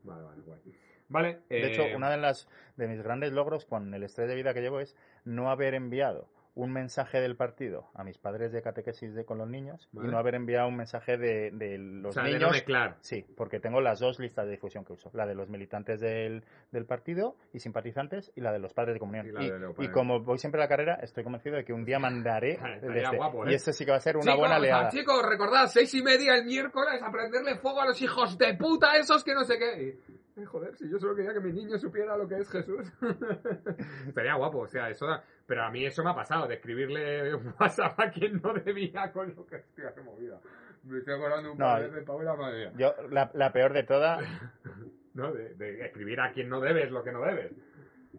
[0.03, 0.61] Vale, vale, guay.
[1.07, 2.47] Vale, De eh, hecho, una de las
[2.78, 6.28] de mis grandes logros con el estrés de vida que llevo es no haber enviado
[6.56, 10.08] un mensaje del partido a mis padres de catequesis de con los niños Vale.
[10.08, 12.43] y no haber enviado un mensaje de, de los o sea, de niños.
[12.43, 12.95] no mezclar.
[13.01, 16.43] Sí, porque tengo las dos listas de difusión que uso, la de los militantes del,
[16.72, 19.28] del partido y simpatizantes y la de los padres de comunión.
[19.28, 19.49] Y Y,
[19.88, 23.01] de como voy siempre a la carrera, estoy convencido de que un día mandaré de
[23.01, 23.18] este.
[23.18, 23.51] guapo, ¿eh?
[23.51, 24.89] y ese sí que va a ser una Chicos, buena oleada.
[24.89, 28.95] chicos, recordad, seis y media el miércoles a prenderle fuego a los hijos de puta
[28.95, 29.99] esos que no sé qué.
[30.38, 32.91] Eh, joder, si yo solo quería que mi niño supiera lo que es Jesús.
[34.07, 35.23] Estaría guapo, o sea, eso da...
[35.47, 39.33] Pero a mí eso me ha pasado, de escribirle WhatsApp a quien no debía con
[39.33, 40.39] lo que estoy movida.
[40.83, 42.73] Me estoy acordando un No, par de Paula, madre mía.
[42.77, 44.23] Yo, la, la peor de todas,
[45.13, 45.31] ¿no?
[45.31, 47.53] De, de escribir a quien no debes lo que no debes.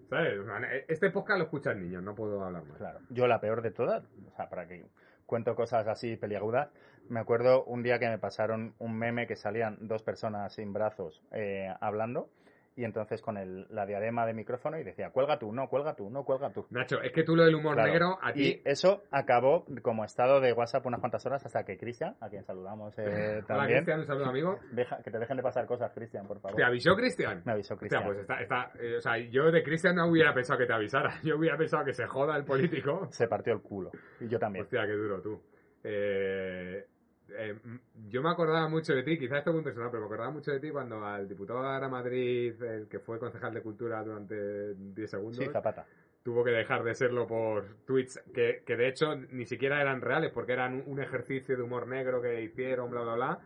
[0.08, 0.40] ¿Sabes?
[0.88, 2.78] Este podcast lo escuchan niños, no puedo hablar más.
[2.78, 4.86] Claro, yo la peor de todas, o sea, para que
[5.26, 6.68] cuento cosas así peliagudas,
[7.08, 11.22] me acuerdo un día que me pasaron un meme que salían dos personas sin brazos
[11.32, 12.30] eh, hablando
[12.76, 16.10] y entonces con el, la diadema de micrófono y decía, cuelga tú, no, cuelga tú,
[16.10, 16.66] no, cuelga tú.
[16.70, 17.90] Nacho, es que tú lo del humor Claro.
[17.90, 18.62] negro, a Y ti...
[18.64, 22.92] eso acabó como estado de WhatsApp unas cuantas horas hasta que Cristian, a quien saludamos
[22.98, 23.02] eh,
[23.38, 24.58] Hola, también, Cristian, un saludo, amigo.
[24.72, 26.56] deja- que te dejen de pasar cosas, Cristian, por favor.
[26.56, 27.42] ¿Te avisó Cristian?
[27.46, 28.04] Me avisó Cristian.
[28.04, 31.14] pues está, está, eh, o sea, yo de Cristian no hubiera pensado que te avisara.
[31.24, 33.08] Yo hubiera pensado que se joda el político.
[33.10, 33.90] Se partió el culo.
[34.20, 34.64] Y yo también.
[34.64, 35.40] Hostia, qué duro tú.
[35.82, 36.84] Eh,
[37.30, 40.06] eh, m- yo me acordaba mucho de ti, quizás esto es un personal, pero me
[40.06, 43.62] acordaba mucho de ti cuando al diputado de Ara Madrid, el que fue concejal de
[43.62, 45.86] cultura durante 10 segundos, Sí, Zapata.
[46.22, 50.32] tuvo que dejar de serlo por tweets que, que de hecho ni siquiera eran reales,
[50.32, 53.38] porque eran un, ejercicio de humor negro que hicieron, bla, bla, bla.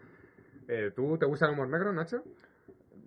[0.69, 2.23] Eh, ¿Tú te gusta el humor negro, Nacho?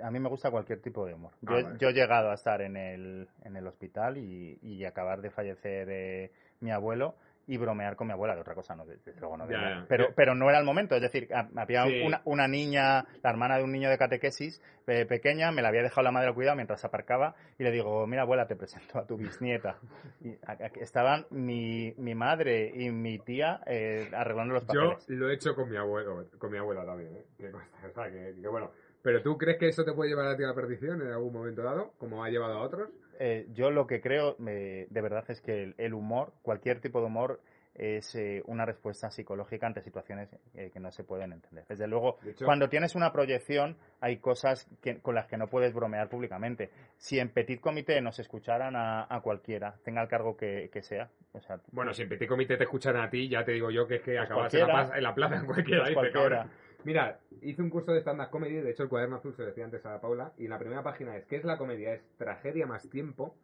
[0.01, 1.31] A mí me gusta cualquier tipo de humor.
[1.45, 1.77] Ah, Yo, vale.
[1.79, 5.87] yo he llegado a estar en el, en el hospital y, y acabar de fallecer
[5.89, 7.15] eh, mi abuelo
[7.47, 9.45] y bromear con mi abuela, de otra cosa no, desde luego no.
[9.45, 9.69] Ya, debía.
[9.81, 9.85] ya.
[9.89, 12.01] Pero, pero no era el momento, es decir, ha- había Sí.
[12.05, 15.81] una, una niña, la hermana de un niño de catequesis eh, pequeña, me la había
[15.83, 19.05] dejado la madre al cuidado mientras aparcaba y le digo, mira abuela, te presento a
[19.05, 19.77] tu bisnieta.
[20.21, 20.37] Y
[20.81, 25.09] estaban mi, mi madre y mi tía eh, arreglando los Yo papeles.
[25.09, 27.23] lo he hecho con mi abuelo, con mi abuela también, ¿eh?
[27.37, 27.47] Que
[27.87, 28.71] o sea, que, que bueno.
[29.01, 31.33] Pero tú crees que eso te puede llevar a ti a la perdición en algún
[31.33, 32.89] momento dado, como ha llevado a otros?
[33.19, 36.99] Eh, yo lo que creo eh, de verdad es que el, el humor, cualquier tipo
[36.99, 37.39] de humor,
[37.75, 41.65] es eh, una respuesta psicológica ante situaciones eh, que no se pueden entender.
[41.67, 45.47] Desde luego, De hecho- cuando tienes una proyección, hay cosas que- con las que no
[45.47, 46.69] puedes bromear públicamente.
[46.97, 51.09] Si en Petit Comité nos escucharan a, a cualquiera, tenga el cargo que, que sea,
[51.31, 53.87] o sea, Bueno, si en Petit Comité te escuchan a ti, ya te digo yo
[53.87, 55.81] que es que acabas en la, plaza, en la plaza en cualquiera.
[55.81, 56.47] Pues cualquiera.
[56.83, 59.65] Mira, hice un curso de stand-up comedy, de hecho el cuaderno azul se lo decía
[59.65, 61.93] antes a Paula, y la primera página es, ¿qué es la comedia?
[61.93, 63.35] Es tragedia más tiempo,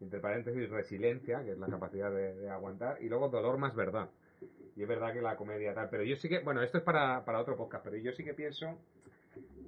[0.00, 4.10] entre paréntesis resiliencia, que es la capacidad de, de aguantar, y luego dolor más verdad.
[4.76, 7.24] Y es verdad que la comedia tal, pero yo sí que, bueno, esto es para,
[7.24, 8.78] para otro podcast, pero yo sí que pienso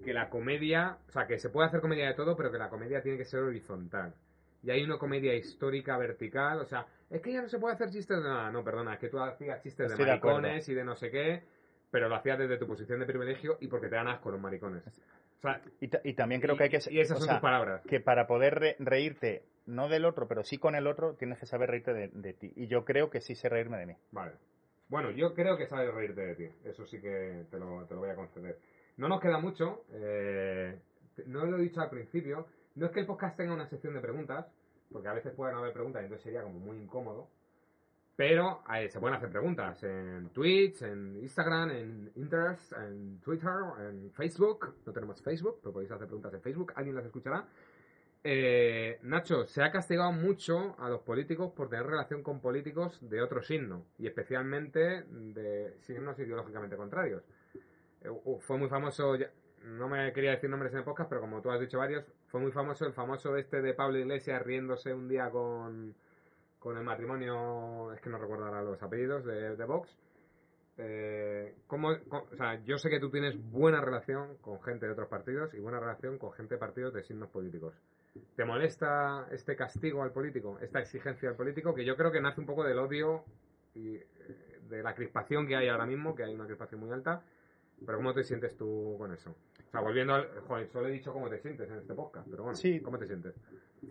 [0.05, 2.69] que la comedia, o sea, que se puede hacer comedia de todo, pero que la
[2.69, 4.15] comedia tiene que ser horizontal.
[4.63, 7.91] Y hay una comedia histórica vertical, o sea, es que ya no se puede hacer
[7.91, 10.85] chistes de nada, no, perdona, es que tú hacías chistes Estoy de maricones y de
[10.85, 11.43] no sé qué,
[11.97, 14.83] pero lo hacías desde tu posición de privilegio y porque te dan asco los maricones.
[15.39, 16.81] O sea, y, ta- y también creo y- que hay que...
[16.91, 17.81] Y esas son sea, tus palabras.
[17.89, 21.47] que para poder re- reírte, no del otro, pero sí con el otro, tienes que
[21.47, 22.53] saber reírte de, de ti.
[22.55, 23.95] Y yo creo que sí sé reírme de mí.
[24.13, 24.33] Vale.
[24.91, 26.49] Bueno, yo creo que sabes reírte de ti.
[26.67, 28.59] Eso sí que te lo, te lo voy a conceder.
[28.99, 29.85] No nos queda mucho.
[29.95, 30.79] eh,
[31.25, 32.47] no lo he dicho al principio.
[32.75, 34.47] No es que el podcast tenga una sección de preguntas,
[34.93, 37.31] porque a veces pueden haber preguntas y entonces sería como muy incómodo.
[38.17, 44.75] Pero se pueden hacer preguntas en Twitch, en Instagram, en Interest, en Twitter, en Facebook.
[44.87, 46.73] No tenemos Facebook, pero podéis hacer preguntas en Facebook.
[46.77, 47.47] Alguien las escuchará.
[48.25, 53.21] Eh, Nacho, se ha castigado mucho a los políticos por tener relación con políticos de
[53.21, 57.23] otro signo, y especialmente de signos ideológicamente contrarios.
[58.01, 58.09] Eh,
[58.41, 59.17] fue muy famoso,
[59.63, 62.41] no me quería decir nombres en el podcast, pero como tú has dicho varios, fue
[62.41, 65.95] muy famoso el famoso este de Pablo Iglesias riéndose un día con,
[66.59, 69.97] con el matrimonio, es que no recuerdo ahora los apellidos, de, Vox.
[70.79, 74.93] Eh, ¿cómo- cómo- o sea, yo sé que tú tienes buena relación con gente de
[74.93, 77.75] otros partidos y buena relación con gente de partidos de signos políticos.
[78.35, 82.41] ¿Te molesta este castigo al político, esta exigencia al político, que yo creo que nace
[82.41, 83.25] un poco del odio
[83.75, 87.23] y eh, de la crispación que hay ahora mismo, que hay una crispación muy alta?
[87.85, 89.31] Pero ¿cómo te sientes tú con eso?
[89.31, 90.29] O sea, volviendo al...
[90.47, 92.81] Joder, solo he dicho cómo te sientes en este podcast, pero bueno, Sí.
[92.81, 93.35] ¿cómo te sientes?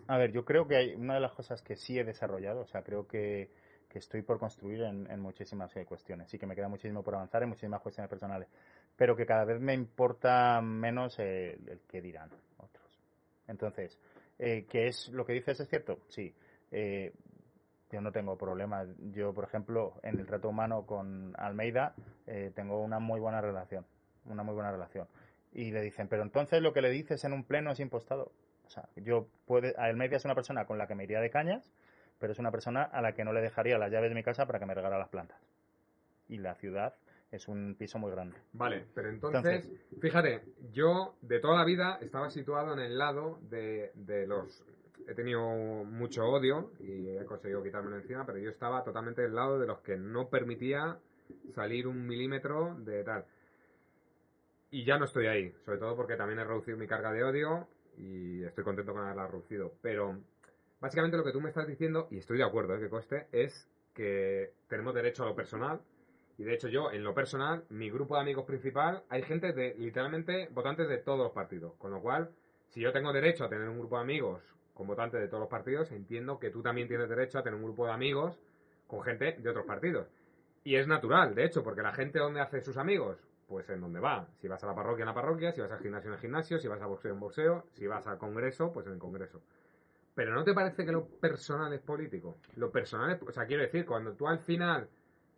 [0.08, 2.66] A ver, yo creo que hay una de las cosas que sí he desarrollado, o
[2.66, 3.50] sea, creo que,
[3.88, 6.28] que estoy por construir en, en muchísimas eh, cuestiones.
[6.28, 8.48] Sí que me queda muchísimo por avanzar en muchísimas cuestiones personales,
[8.96, 12.98] pero que cada vez me importa menos eh, el, el qué dirán otros.
[13.46, 13.98] Entonces,
[14.38, 15.60] eh, ¿qué es lo que dices?
[15.60, 16.00] ¿Es cierto?
[16.08, 16.34] Sí.
[16.72, 17.12] Eh,
[17.90, 18.88] yo no tengo problemas.
[19.12, 21.94] Yo, por ejemplo, en el trato humano con Almeida
[22.26, 23.86] eh, tengo una muy buena relación,
[24.24, 25.06] una muy buena relación.
[25.52, 28.32] Y le dicen, pero entonces lo que le dices en un pleno es impostado.
[28.66, 31.72] O sea, yo puede, Almeida es una persona con la que me iría de cañas,
[32.18, 34.46] pero es una persona a la que no le dejaría las llaves de mi casa
[34.46, 35.38] para que me regara las plantas.
[36.28, 36.94] Y la ciudad
[37.30, 38.36] es un piso muy grande.
[38.52, 39.68] Vale, pero entonces,
[40.00, 44.64] fíjate, yo de toda la vida estaba situado en el lado de, de los...
[45.08, 45.40] He tenido
[45.84, 49.80] mucho odio y he conseguido quitármelo encima, pero yo estaba totalmente del lado de los
[49.80, 50.98] que no permitía
[51.54, 53.24] salir un milímetro de tal.
[54.70, 57.68] Y ya no estoy ahí, sobre todo porque también he reducido mi carga de odio
[57.96, 59.72] y estoy contento con haberla reducido.
[59.80, 60.18] Pero
[60.80, 62.80] básicamente lo que tú me estás diciendo, y estoy de acuerdo, ¿eh?
[62.80, 65.80] que coste, es que tenemos derecho a lo personal.
[66.38, 69.74] Y de hecho yo, en lo personal, mi grupo de amigos principal, hay gente de
[69.78, 71.74] literalmente votantes de todos los partidos.
[71.78, 72.30] Con lo cual,
[72.68, 74.42] si yo tengo derecho a tener un grupo de amigos
[74.76, 77.64] con votantes de todos los partidos, entiendo que tú también tienes derecho a tener un
[77.64, 78.38] grupo de amigos
[78.86, 80.06] con gente de otros partidos.
[80.64, 83.16] Y es natural, de hecho, porque la gente donde hace sus amigos,
[83.48, 84.28] pues en donde va.
[84.38, 86.58] Si vas a la parroquia, en la parroquia, si vas al gimnasio, en el gimnasio,
[86.58, 89.40] si vas a boxeo, en boxeo, si vas al congreso, pues en el congreso.
[90.14, 92.36] Pero ¿no te parece que lo personal es político?
[92.56, 94.88] Lo personal es, o sea, quiero decir, cuando tú al final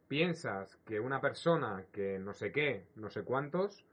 [0.09, 3.85] piensas que una persona que no sé qué, no sé cuántos,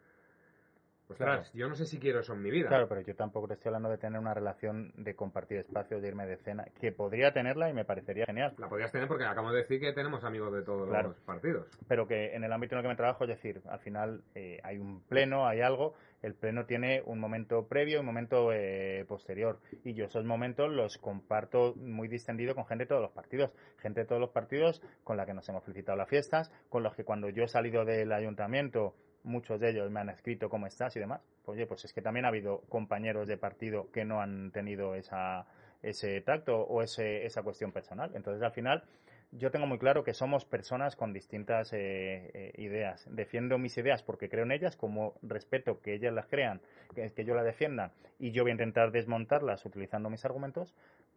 [1.08, 2.68] Ostras, yo no sé si quiero eso en mi vida.
[2.68, 6.08] Claro, pero yo tampoco te estoy hablando de tener una relación de compartir espacios, de
[6.08, 8.54] irme de cena, que podría tenerla y me parecería genial.
[8.58, 11.68] La podrías tener porque acabamos de decir que tenemos amigos de todos los partidos.
[11.88, 14.60] Pero que en el ámbito en el que me trabajo, es decir, al final eh,
[14.64, 15.94] hay un pleno, hay algo,
[16.24, 19.60] el pleno tiene un momento previo y un momento eh, posterior.
[19.84, 23.54] Y yo esos momentos los comparto muy distendido con gente de todos los partidos.
[23.78, 26.96] Gente de todos los partidos con la que nos hemos felicitado las fiestas, con los
[26.96, 28.96] que cuando yo he salido del ayuntamiento
[29.26, 31.22] muchos de ellos me han escrito cómo estás y demás.
[31.46, 35.46] Oye, pues es que también ha habido compañeros de partido que no han tenido esa,
[35.82, 38.12] ese tacto o ese, esa cuestión personal.
[38.16, 38.84] Entonces, al final,
[39.32, 43.08] yo tengo muy claro que somos personas con distintas eh, eh, ideas.
[43.12, 46.62] Defiendo mis ideas porque creo en ellas, como respeto que ellas las crean,
[46.94, 50.74] que, que, yo las defienda, y yo voy a intentar desmontarlas utilizando mis argumentos,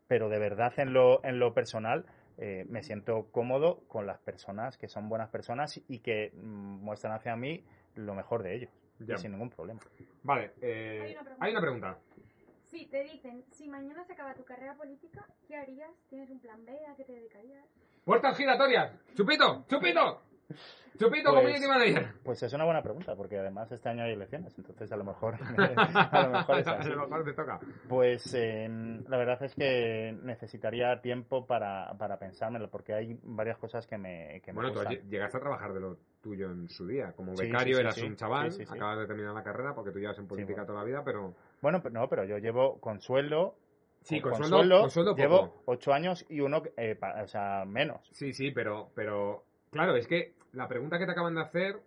[0.09, 2.07] pero de verdad en lo, en lo personal
[2.39, 7.13] eh, me siento cómodo con las personas que son buenas personas y que mm, muestran
[7.13, 7.65] hacia mí
[7.99, 8.71] lo mejor de ellos.
[9.21, 9.81] sin ningún problema.
[10.23, 11.99] Vale, eh, hay, una pregunta.
[12.65, 15.91] Sí, te dicen, si mañana se acaba tu carrera política, ¿qué harías?
[16.09, 16.79] ¿Tienes un plan B?
[16.87, 17.65] ¿A qué te dedicarías?
[18.05, 18.93] ¡Puertas giratorias!
[19.15, 19.65] ¡Chupito!
[19.69, 20.23] ¡Chupito!
[20.99, 22.15] Chupito, pues, community manager.
[22.25, 25.35] Pues es una buena pregunta, porque además este año hay elecciones, entonces a lo mejor,
[25.57, 26.31] a lo
[27.07, 27.61] mejor, te toca.
[27.89, 33.87] Pues em, la verdad es que necesitaría tiempo para, para pensármelo, porque hay varias cosas
[33.87, 37.13] que me que Bueno, tú llegaste a trabajar de lo tuyo en su día.
[37.13, 40.67] Como becario eras un chaval, acabas de terminar la carrera, porque tú llevas en política
[40.67, 41.35] toda la vida, pero...
[41.63, 43.55] Bueno, no, pero yo llevo con sueldo
[44.03, 44.87] Sí, con, sueldo,
[45.17, 48.09] llevo ocho años y uno, eh, o sea, menos.
[48.13, 51.81] Sí, sí, pero, pero claro, es que la pregunta que te acaban de hacer,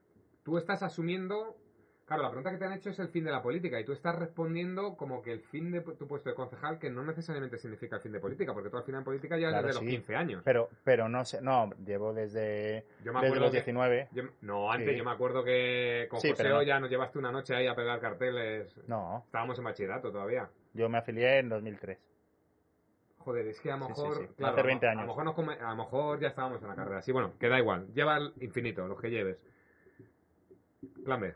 [0.44, 1.58] tú estás asumiendo.
[2.06, 3.94] Claro, la pregunta que te han hecho es el fin de la política y tú
[3.94, 7.96] estás respondiendo como que el fin de tu puesto de concejal, que no necesariamente significa
[7.96, 10.42] el fin de política, porque tú al final en política ya desde los 15 años.
[10.44, 14.10] Pero, pero no sé, no, llevo desde, desde los 19.
[14.42, 17.76] no, antes yo me acuerdo que con José ya nos llevaste una noche ahí a
[17.76, 18.76] pegar carteles.
[18.88, 19.24] No.
[19.26, 20.50] Estábamos en bachillerato todavía.
[20.74, 22.11] Yo me afilié en 2003.
[23.24, 24.30] Joder, es que a lo mejor.
[24.42, 25.04] Hace 20 años.
[25.04, 27.02] A lo, mejor a lo mejor ya estábamos en la carrera.
[27.02, 27.88] Sí, bueno, que da igual.
[27.94, 29.38] Lleva el infinito, los que lleves.
[31.04, 31.34] Plan B.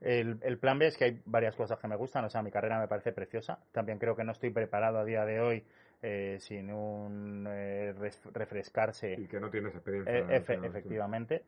[0.00, 2.24] El, el, plan B es que hay varias cosas que me gustan.
[2.24, 3.58] O sea, mi carrera me parece preciosa.
[3.72, 5.64] También creo que no estoy preparado a día de hoy
[6.04, 7.94] eh, sin un eh,
[8.32, 9.14] refrescarse.
[9.16, 10.18] Y que no tienes experiencia.
[10.18, 11.44] Eh, efectivamente.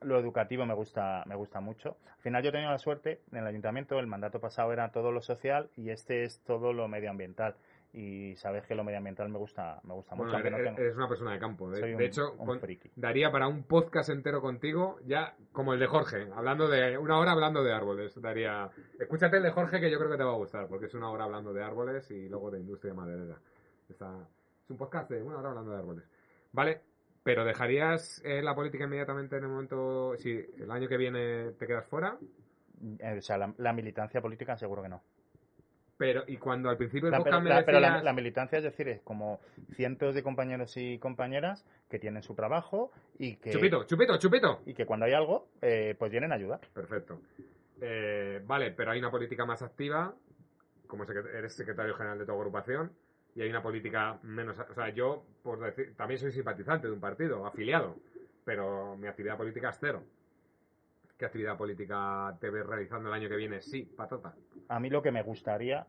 [0.00, 1.98] lo educativo me gusta, me gusta mucho.
[2.16, 5.12] Al final yo he tenido la suerte en el ayuntamiento, el mandato pasado era todo
[5.12, 7.54] lo social y este es todo lo medioambiental
[7.92, 10.36] y sabes que lo medioambiental me gusta me gusta mucho.
[10.36, 11.70] Eres, una persona de campo.
[11.70, 12.36] De, hecho,
[12.94, 17.32] daría para un podcast entero contigo, ya como el de Jorge, hablando de una hora
[17.32, 18.20] hablando de árboles.
[18.20, 20.94] Daría, escúchate el de Jorge que yo creo que te va a gustar, porque es
[20.94, 23.38] una hora hablando de árboles y luego de industria maderera.
[23.88, 24.28] Está,
[24.62, 26.04] es un podcast de una hora hablando de árboles.
[26.52, 26.80] Vale,
[27.24, 31.66] pero dejarías eh, la política inmediatamente en el momento, si el año que viene te
[31.66, 32.16] quedas fuera.
[33.00, 35.02] Eh, o sea, la militancia política seguro que no.
[36.00, 39.38] Pero, y cuando al principio la, pero, la, militancia, es decir, es como
[39.74, 43.50] cientos de compañeros y compañeras que tienen su trabajo y que...
[43.50, 44.62] Chupito, chupito, chupito.
[44.64, 46.60] Y que cuando hay algo, eh, pues vienen a ayudar.
[46.72, 47.20] Perfecto.
[47.82, 50.14] Eh, vale, pero hay una política más activa,
[50.86, 52.92] como eres secretario general de tu agrupación,
[53.34, 54.58] y hay una política menos...
[54.58, 57.96] O sea, yo, por decir, también soy simpatizante de un partido, afiliado,
[58.46, 60.02] pero mi actividad política es cero.
[61.20, 63.60] ¿Qué actividad política te ves realizando el año que viene?
[63.60, 64.34] Sí, patata.
[64.68, 65.86] A mí lo que me gustaría,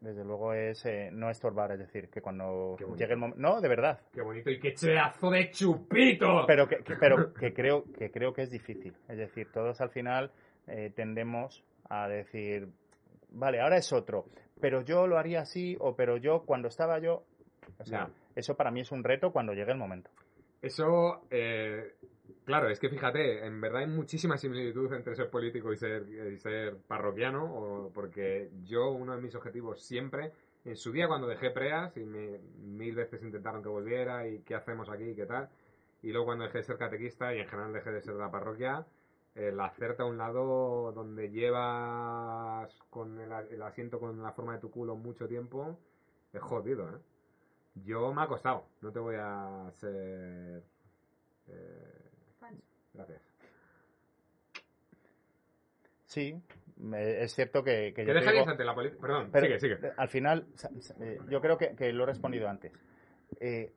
[0.00, 3.42] desde luego, es eh, no estorbar, es decir, que cuando llegue el momento...
[3.42, 4.00] No, de verdad.
[4.10, 6.46] ¡Qué bonito y qué cheazo de chupito!
[6.46, 8.94] Pero que, pero que, creo, que creo que es difícil.
[9.06, 10.32] Es decir, todos al final
[10.66, 12.66] eh, tendemos a decir,
[13.28, 14.24] vale, ahora es otro,
[14.62, 17.24] pero yo lo haría así, o pero yo cuando estaba yo...
[17.78, 20.10] O sea, Eso para mí es un reto cuando llegue el momento.
[20.62, 21.96] Eso, eh,
[22.44, 26.36] claro, es que fíjate, en verdad hay muchísima similitud entre ser político y ser, y
[26.38, 30.32] ser parroquiano, porque yo, uno de mis objetivos siempre,
[30.64, 34.54] en su día cuando dejé preas, y me- mil veces intentaron que volviera, y qué
[34.54, 35.48] hacemos aquí, y qué tal,
[36.02, 38.30] y luego cuando dejé de ser catequista, y en general dejé de ser de la
[38.30, 38.86] parroquia,
[39.34, 44.58] el hacerte a un lado donde llevas con el, el asiento con la forma de
[44.60, 45.78] tu culo mucho tiempo,
[46.32, 46.98] es jodido, ¿eh?
[47.84, 50.62] Yo me ha costado, no te voy a ser...
[51.48, 51.99] eh.
[52.94, 53.20] Gracias.
[56.06, 56.34] Sí,
[56.78, 59.00] me- es cierto que, que ¿Qué yo dejarías digo- ante la política?
[59.00, 59.92] Perdón, Pero, sigue, sigue.
[59.96, 60.46] Al final,
[61.00, 62.72] eh, yo creo que, que lo he respondido antes.
[63.38, 63.72] Eh,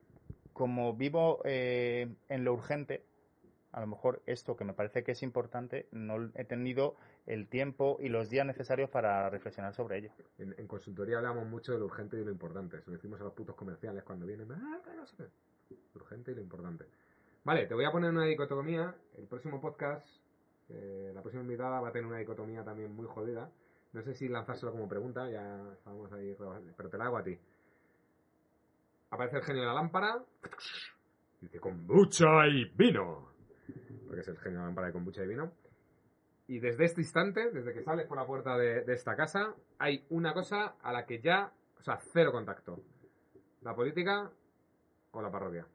[0.53, 3.03] como vivo eh, en lo urgente,
[3.71, 6.95] a lo mejor esto que me parece que es importante, no he tenido
[7.25, 10.11] el tiempo y los días necesarios para reflexionar sobre ello.
[10.37, 12.79] En, en consultoría hablamos mucho de lo urgente y de lo importante.
[12.81, 14.51] Se lo decimos a los putos comerciales cuando vienen.
[14.51, 15.75] "Ah, no sé qué".
[15.93, 16.85] Lo urgente y lo importante.
[17.45, 18.95] Vale, te voy a poner una dicotomía.
[19.17, 20.07] El próximo podcast,
[20.69, 23.51] eh, la próxima invitada va a tener una dicotomía también muy jodida.
[23.91, 26.35] No sé si lanzárselo como pregunta, ya estamos ahí,
[26.77, 27.37] pero te la hago a ti.
[29.09, 30.23] Aparece el genio de la lámpara.
[31.41, 33.27] Dice kombucha y vino.
[34.07, 35.51] Porque es el genio de la lámpara de kombucha y vino.
[36.47, 40.05] Y desde este instante, desde que sales por la puerta de, de esta casa, hay
[40.09, 42.79] una cosa a la que ya, o sea, cero contacto.
[43.61, 44.31] La política
[45.11, 45.67] o la parroquia.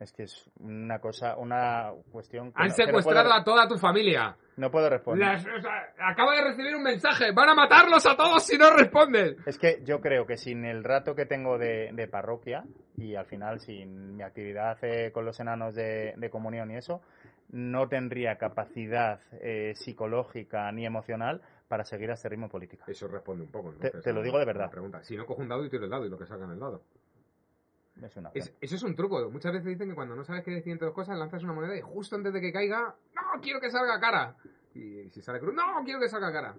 [0.00, 3.44] Es que es una cosa, una cuestión que Han no- que no secuestrado puedo, a
[3.44, 4.36] toda tu familia.
[4.56, 5.26] no puedo responder.
[5.26, 7.32] Las- o sea, acabo de recibir un mensaje.
[7.32, 9.36] Van a matarlos a todos si no responden.
[9.44, 12.62] Es que yo creo que sin el rato que tengo de, de parroquia
[12.96, 17.00] y al final sin mi actividad eh, con los enanos de, de comunión y eso,
[17.50, 22.84] no tendría capacidad eh, psicológica ni emocional para seguir a este ritmo político.
[22.86, 23.70] Eso responde un poco.
[23.70, 24.70] Te- entonces, te lo digo de verdad.
[24.70, 25.02] Pregunta.
[25.02, 26.60] Si no cojo un dado y tiro el dado y lo que salga en el
[26.60, 26.82] dado.
[28.02, 29.28] Es una Es- eso es un truco.
[29.30, 31.76] Muchas veces dicen que cuando no sabes qué decir entre dos cosas, lanzas una moneda
[31.76, 34.36] y justo antes de que caiga, no, quiero que salga cara.
[34.74, 36.54] Y si sale cruz, no, quiero que salga cara.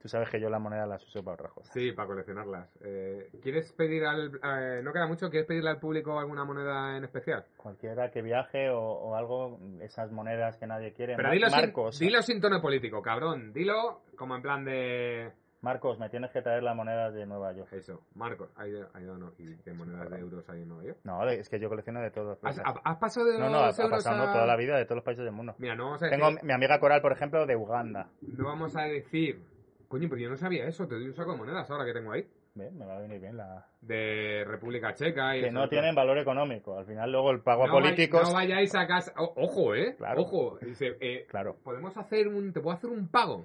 [0.00, 1.74] Tú sabes que yo la moneda las uso para otras cosas.
[1.74, 2.70] Sí, para coleccionarlas.
[2.80, 4.40] Eh, ¿Quieres pedir al...
[4.42, 7.44] eh, no queda mucho, ¿quieres pedirle al público alguna moneda en especial?
[7.58, 11.16] Cualquiera que viaje o, o algo, esas monedas que nadie quiere.
[11.16, 13.52] Pero Mar- dilo, Marcos, sin, dilo sin tono político, cabrón.
[13.52, 15.32] Dilo como en plan de...
[15.62, 17.70] Marcos, me tienes que traer las monedas de Nueva York.
[17.72, 18.48] Eso, Marcos.
[18.58, 19.32] No.
[19.38, 20.98] ¿Y qué monedas de euros hay en Nueva York?
[21.04, 22.38] No, de- es que yo colecciono de todos.
[22.42, 24.96] ¿Has, ha- has pasado de No, no, ha, pasado a- toda la vida de todos
[24.96, 25.54] los países del mundo.
[25.58, 26.18] Mira, no vamos a decir...
[26.18, 28.08] Tengo mi amiga Coral, por ejemplo, de Uganda.
[28.22, 29.42] No vamos a decir...
[29.88, 30.86] Coño, pero yo no sabía eso.
[30.88, 32.26] Te doy un saco de monedas ahora que tengo ahí.
[32.54, 33.66] Ve, Me va a venir bien la...
[33.82, 35.42] De República Checa y...
[35.42, 36.78] Que no tienen valor económico.
[36.78, 38.22] Al final luego el pago a No vay- políticos...
[38.22, 39.12] no vayáis a casa...
[39.18, 39.94] O- ojo, ¿eh?
[39.98, 40.22] Claro.
[40.22, 40.58] Ojo.
[40.62, 41.56] Dice, eh, Claro.
[41.62, 42.52] podemos hacer un...
[42.52, 43.44] Te puedo hacer un pago.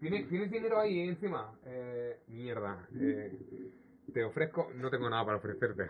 [0.00, 1.52] ¿Tienes, ¿tienes dinero ahí encima?
[1.64, 2.86] Eh, mierda.
[2.98, 3.38] Eh,
[4.12, 4.70] te ofrezco...
[4.74, 5.86] No tengo nada para ofrecerte.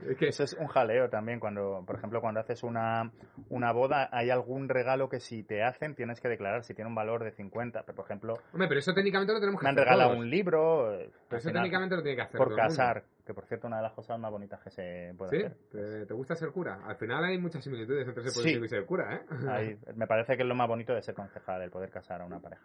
[0.08, 0.28] es que...
[0.28, 1.40] Eso es un jaleo también.
[1.40, 3.10] Cuando, por ejemplo, cuando haces una,
[3.50, 6.94] una boda, hay algún regalo que si te hacen tienes que declarar si tiene un
[6.94, 7.82] valor de 50.
[7.82, 10.22] Pero, por ejemplo, Hombre, pero eso técnicamente lo tenemos que me han hacer regalado todos.
[10.22, 10.94] un libro.
[10.94, 12.76] eh, Pero eso final, técnicamente lo tiene que hacer por todo el mundo.
[12.78, 13.04] casar.
[13.26, 15.44] Que, por cierto, una de las cosas más bonitas que se puede ¿Sí?
[15.44, 15.56] hacer.
[15.70, 16.80] ¿Te, te gusta ser cura?
[16.86, 18.38] Al final hay muchas similitudes entre ser Sí.
[18.40, 19.20] político y ser cura, ¿eh?
[19.48, 22.24] Ahí- me parece que es lo más bonito de ser concejal, el poder casar a
[22.24, 22.62] una pareja.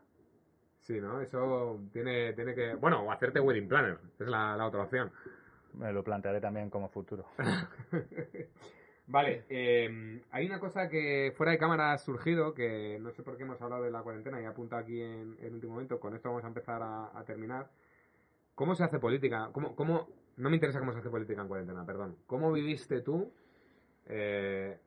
[0.84, 1.22] Sí, ¿no?
[1.22, 2.76] Eso tiene, tiene que...
[2.76, 3.98] Bueno, o hacerte wedding planner.
[4.20, 5.12] Es la, la otra opción.
[5.74, 7.26] Me lo plantearé también como futuro.
[9.08, 13.38] vale, eh, hay una cosa que fuera de cámara ha surgido, que no sé por
[13.38, 16.28] qué hemos hablado de la cuarentena y apunta aquí en el último momento, con esto
[16.28, 17.70] vamos a empezar a, a terminar.
[18.54, 19.50] ¿Cómo se hace política?
[19.54, 22.18] ¿Cómo, cómo, no me interesa cómo se hace política en cuarentena, perdón.
[22.28, 23.32] ¿Cómo viviste tú
[24.06, 24.78] eh,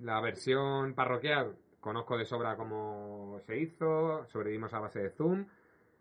[0.00, 1.56] la versión parroquial?
[1.84, 5.44] Conozco de sobra cómo se hizo, sobrevivimos a base de Zoom.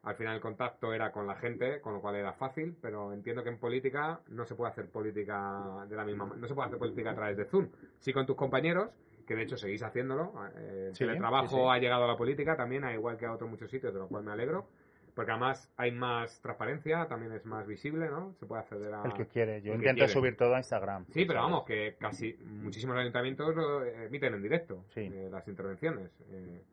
[0.04, 3.44] Al final el contacto era con la gente, con lo cual era fácil, pero entiendo
[3.44, 6.68] que en política no se puede hacer política de la misma ma- no se puede
[6.68, 7.68] hacer política a través de Zoom.
[8.00, 8.92] Sí con tus compañeros,
[9.28, 10.32] que de hecho seguís haciéndolo.
[10.56, 11.62] eh, El Sí, teletrabajo sí, sí.
[11.70, 14.08] ha llegado a la política también, a igual que a otros muchos sitios, de lo
[14.08, 14.68] cual me alegro.
[15.16, 18.34] Porque además hay más transparencia, también es más visible, ¿no?
[18.39, 19.03] Se puede acceder a...
[19.03, 19.61] El que quiere.
[19.61, 20.11] Yo intento quiere.
[20.11, 21.05] subir todo a Instagram.
[21.11, 25.01] Sí, pero vamos, que casi muchísimos ayuntamientos lo emiten en directo, Sí.
[25.01, 26.09] eh, las intervenciones.
[26.32, 26.64] eh.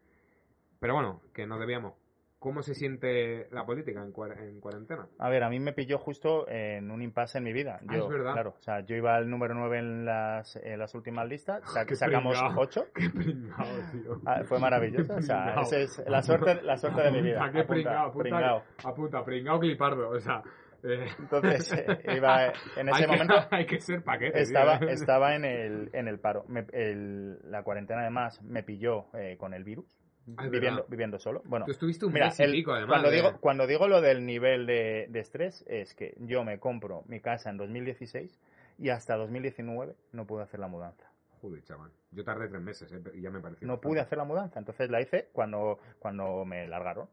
[0.79, 1.93] pero bueno, que no debíamos.
[2.41, 5.07] ¿Cómo se siente la política en, cuar- en cuarentena?
[5.19, 7.79] A ver, a mí me pilló justo en un impasse en mi vida.
[7.87, 8.33] Ah, Yo, es verdad.
[8.33, 11.85] Claro, o sea, yo iba al número 9 en las, en las últimas listas, sa-
[11.87, 12.59] Qué sacamos pringao.
[12.63, 12.87] 8.
[12.95, 14.21] Qué pringao, tío.
[14.25, 15.15] Ah, fue maravilloso.
[15.17, 17.51] O sea, esa es la suerte, la suerte de mi vida.
[17.53, 18.63] Qué pringao, apunta, pringao.
[18.85, 20.43] apunta, pringao clipardo, o sea...
[20.83, 22.47] eh, Entonces, eh, iba
[22.79, 24.89] en ese hay que- momento hay que ser paquete, estaba, tío.
[24.89, 26.47] estaba en el, en el paro.
[26.49, 29.95] Me- el- la cuarentena además me pilló eh, con el virus.
[30.37, 31.43] Ah, viviendo, viviendo solo.
[31.45, 32.89] Bueno, Tú estuviste un mira, mes y el- pico, además.
[32.89, 36.59] cuando, de- digo, cuando digo lo del nivel de, de estrés, es que yo me
[36.61, 38.39] compro mi casa en 2016
[38.79, 41.11] y hasta 2019 no pude hacer la mudanza.
[41.41, 41.91] Joder, chaval.
[42.13, 43.67] Yo tardé tres meses eh, y ya me pareció.
[43.67, 43.89] No bastante.
[43.89, 47.09] pude hacer la mudanza, entonces la hice cuando, cuando me largaron.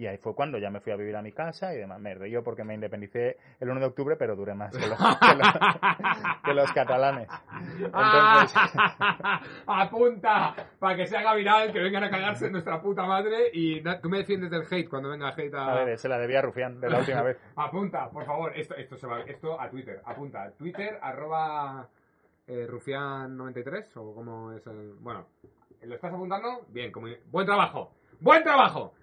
[0.00, 2.00] Y ahí fue cuando ya me fui a vivir a mi casa y demás.
[2.00, 5.34] Me río porque me independicé el 1 de octubre, pero duré más que los, que
[5.36, 5.48] los,
[6.42, 7.28] que los catalanes.
[7.74, 9.42] Entonces, ¡Ah!
[9.66, 10.54] ¡Apunta!
[10.78, 13.50] Para que se haga viral, que vengan a cagarse en nuestra puta madre.
[13.52, 15.70] Y tú me defiendes del hate cuando venga hate a.
[15.70, 17.36] a ver, se la debía a Rufián de la última vez.
[17.56, 18.52] Apunta, por favor.
[18.56, 20.00] Esto, esto, se va, esto a Twitter.
[20.06, 20.50] Apunta.
[20.52, 21.86] Twitter, arroba
[22.46, 24.94] eh, rufián93 o cómo es el.
[24.98, 25.26] Bueno,
[25.82, 26.62] ¿lo estás apuntando?
[26.68, 27.08] Bien, como...
[27.30, 27.92] buen trabajo.
[28.18, 28.94] ¡Buen trabajo!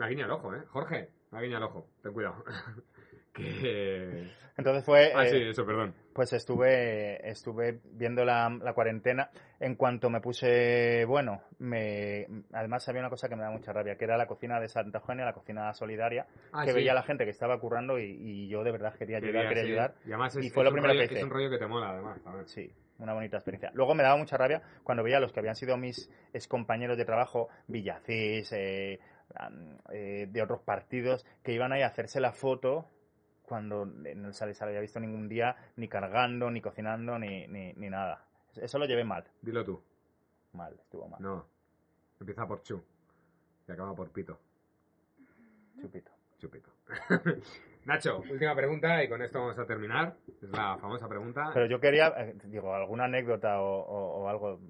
[0.00, 0.62] Me ha guiñado el ojo, ¿eh?
[0.68, 1.86] Jorge, me ha guiñado el ojo.
[2.02, 2.42] Ten cuidado.
[3.34, 4.30] que.
[4.56, 5.94] Entonces fue, Ah, eh, sí, eso, perdón.
[6.14, 9.30] pues estuve, estuve viendo la, la cuarentena.
[9.58, 13.96] En cuanto me puse, bueno, me, además había una cosa que me da mucha rabia,
[13.96, 16.76] que era la cocina de Santa Eugenia, la cocina solidaria, Ah, que sí.
[16.76, 19.62] veía a la gente que estaba currando y, y yo de verdad quería ayudar, quería
[19.64, 19.68] sí.
[19.70, 19.94] ayudar.
[20.04, 21.18] Y además es, Y fue es lo un primero rollo, que hice.
[21.18, 22.22] Es un rollo que te mola, además.
[22.22, 22.48] también.
[22.48, 23.70] Sí, una bonita experiencia.
[23.74, 26.10] Luego me daba mucha rabia cuando veía a los que habían sido mis
[26.48, 28.98] compañeros de trabajo, Villacís, eh,
[29.90, 32.86] eh, de otros partidos, que iban ahí a hacerse la foto
[33.42, 37.90] cuando no se les había visto ningún día ni cargando, ni cocinando, ni, ni, ni
[37.90, 38.24] nada.
[38.56, 39.24] Eso lo llevé mal.
[39.42, 39.82] Dilo tú.
[40.52, 41.20] Mal, estuvo mal.
[41.22, 41.46] No.
[42.20, 42.82] Empieza por chu.
[43.68, 44.38] Y acaba por pito.
[45.80, 46.10] Chupito.
[46.38, 46.70] Chupito.
[47.86, 50.14] Nacho, última pregunta y con esto vamos a terminar.
[50.28, 51.50] Es la famosa pregunta.
[51.54, 54.60] Pero yo quería, eh, digo, alguna anécdota o, o- o algo.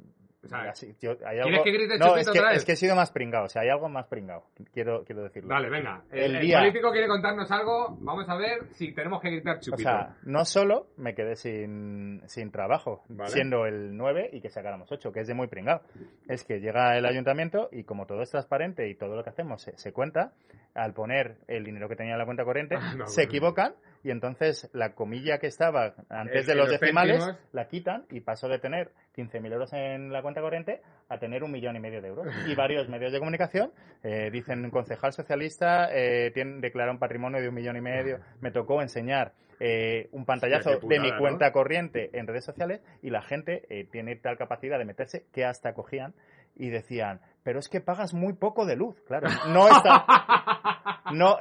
[0.43, 0.73] O sea.
[1.01, 2.59] Yo- hay ¿quieres algo- que grite no, es que, otra vez?
[2.59, 3.45] es que he sido más pringado.
[3.45, 4.45] O sea, hay algo más pringado.
[4.73, 5.51] Quiero, quiero decirlo.
[5.51, 6.03] Dale, venga.
[6.11, 7.97] El, El el día- político quiere contarnos algo.
[8.01, 9.83] Vamos a ver si tenemos que gritar O chupito.
[9.91, 13.31] sea, no solo me quedé sin, sin trabajo, Vale.
[13.31, 15.83] siendo el 9 y que sacáramos 8, que es de muy pringado.
[16.29, 19.61] Es que llega el ayuntamiento y como todo es transparente y todo lo que hacemos
[19.63, 20.33] se, se cuenta,
[20.75, 23.29] al poner el dinero que tenía en la cuenta corriente, Ah, no, se bueno.
[23.29, 28.05] equivocan y entonces la comilla que estaba antes Es de los los decimales la quitan
[28.11, 31.81] y pasó de tener 15.000 euros en la cuenta corriente a tener un millón y
[31.81, 32.27] medio de euros.
[32.47, 33.73] Y varios medios de comunicación
[34.03, 38.21] eh, dicen un concejal socialista eh, tiene, declara un patrimonio de un millón y medio.
[38.41, 39.33] Me tocó enseñar
[39.63, 44.17] eh, un pantallazo de mi cuenta corriente en redes sociales y la gente eh, tiene
[44.17, 46.15] tal capacidad de meterse que hasta cogían
[46.57, 49.29] y decían, pero es que pagas muy poco de luz, claro.
[49.49, 50.05] No está,
[51.13, 51.37] no,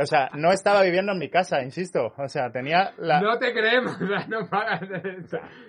[0.00, 2.12] o sea, no estaba viviendo en mi casa, insisto.
[2.16, 3.94] O sea, tenía la No te creemos.
[4.00, 4.82] o sea, no pagas.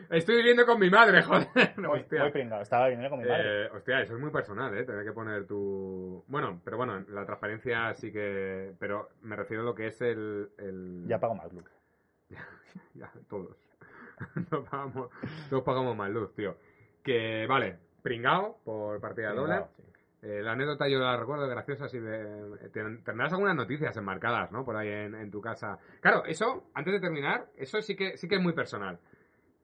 [0.10, 1.48] Estoy viviendo con mi madre, joder.
[1.78, 2.24] muy, Hostia.
[2.24, 3.66] muy pringado, estaba viviendo con mi madre.
[3.66, 4.84] Eh, hostia, eso es muy personal, ¿eh?
[4.84, 6.24] Tener que poner tu...
[6.28, 8.74] Bueno, pero bueno, la transparencia sí que...
[8.80, 10.50] Pero me refiero a lo que es el...
[10.58, 11.06] el...
[11.08, 11.66] Ya pago más luz.
[12.94, 13.58] Ya, todos.
[14.50, 15.10] todos, pagamos,
[15.50, 16.56] todos pagamos más luz, tío.
[17.04, 19.32] Que, vale, pringao por partida.
[19.34, 19.84] Pringao, sí.
[20.24, 22.70] Eh, la anécdota yo la recuerdo graciosa, así de...
[22.72, 24.64] ten- Tendrás algunas noticias enmarcadas, ¿no?
[24.64, 25.80] Por ahí en, en tu casa.
[26.00, 29.00] Claro, eso, antes de terminar, eso sí que, sí que es muy personal.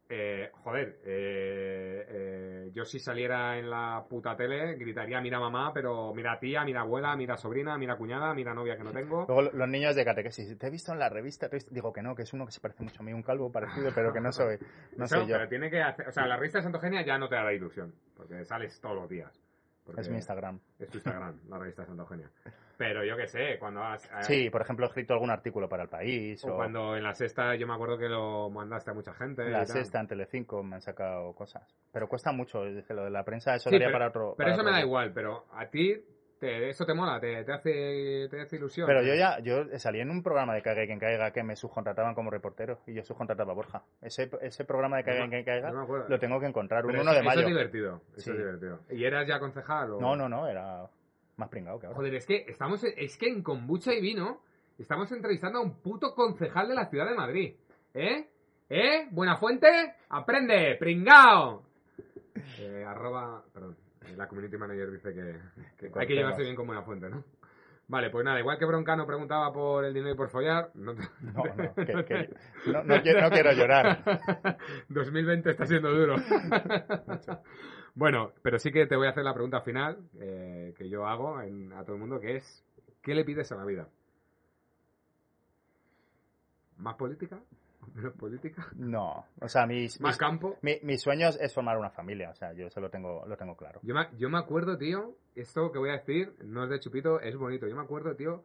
[0.09, 6.13] Eh, joder, eh, eh, yo si saliera en la puta tele gritaría mira mamá, pero
[6.13, 9.25] mira tía, mira abuela, mira sobrina, mira cuñada, mira novia que no tengo.
[9.27, 11.73] Luego lo- los niños de catequesis, te he visto en la revista, te he visto-".
[11.73, 13.91] digo que no, que es uno que se parece mucho a mí, un calvo parecido,
[13.93, 14.57] pero que no soy,
[14.95, 15.35] no soy yo.
[15.35, 17.93] Pero tiene que hacer, o sea, la revista de Santogenia ya no te hará ilusión,
[18.15, 19.37] porque sales todos los días.
[19.97, 20.59] Es mi Instagram.
[20.79, 22.29] Es tu Instagram, la revista de Santogenia.
[22.77, 24.05] Pero yo qué sé, cuando has...
[24.05, 27.03] eh, Sí, por ejemplo, he escrito algún artículo para el país, O o, cuando en
[27.03, 29.49] la sexta yo me acuerdo que lo mandaste a mucha gente.
[29.49, 31.63] la sexta, en Telecinco, me han sacado cosas.
[31.91, 34.35] Pero cuesta mucho, lo de la prensa, eso Sí, daría pero- para otro...
[34.37, 34.85] Pero para eso otro me da día.
[34.85, 35.95] igual, pero a ti
[36.39, 38.87] te, eso te mola, te, te hace, te hace ilusión.
[38.87, 41.55] Pero yo ya, yo salí en un programa de Caiga y quien caiga que me
[41.55, 43.83] subcontrataban como reportero y yo subcontrataba a Borja.
[44.01, 46.91] Ese, ese programa de Caiga y No quien caiga no lo tengo que encontrar, un
[46.91, 47.39] Pero 1 eso, de mayo.
[47.39, 48.31] Eso es divertido, eso Sí.
[48.31, 48.79] es divertido.
[48.89, 49.99] ¿Y eras ya concejal o...?
[50.01, 50.87] No, no, no, era
[51.37, 51.97] más pringado que ahora.
[51.97, 54.41] Joder, es que estamos, es que en Kombucha y Vino
[54.77, 57.55] estamos entrevistando a un puto concejal de la ciudad de Madrid.
[57.93, 58.27] ¿Eh?
[58.69, 59.07] ¿Eh?
[59.11, 59.67] Buena fuente,
[60.09, 61.63] aprende, pringao.
[62.59, 63.75] Eh, arroba, perdón,
[64.15, 65.39] la community manager dice que,
[65.77, 67.23] que hay que llevarse bien con buena fuente, ¿no?
[67.89, 71.03] Vale, pues nada, igual que Broncano preguntaba por el dinero y por follar, no, te-
[71.21, 72.29] No, no, que- que-
[72.71, 74.03] no- no quiero, no quiero llorar.
[74.89, 76.15] 2020 está siendo duro.
[77.95, 81.41] bueno, pero sí que te voy a hacer la pregunta final eh, que yo hago
[81.41, 82.65] en- a todo el mundo, que es,
[83.01, 83.87] ¿qué le pides a la vida?
[86.77, 87.39] ¿Más política?
[87.93, 88.67] ¿Menos política?
[88.75, 90.57] No, o sea, mis, ¿Más mis, campo?
[90.61, 93.55] mi- mis sueños es formar una familia, o sea, yo eso lo tengo, lo tengo
[93.55, 93.79] claro.
[93.83, 97.19] Yo me, yo me acuerdo, tío, esto que voy a decir no es de chupito,
[97.19, 97.67] es bonito.
[97.67, 98.43] Yo me acuerdo, tío,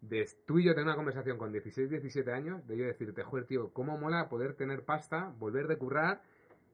[0.00, 3.46] de tú y yo tener una conversación con 16, 17 años, de yo decirte, joder,
[3.46, 6.20] tío, cómo mola poder tener pasta, volver de currar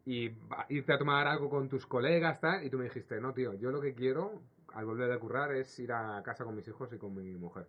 [0.05, 0.31] y
[0.71, 3.71] irte a tomar algo con tus colegas, tal, y tú me dijiste, no, tío, yo
[3.71, 4.43] lo que quiero,
[4.75, 7.67] al volver de currar es ir a casa con mis hijos y con mi mujer.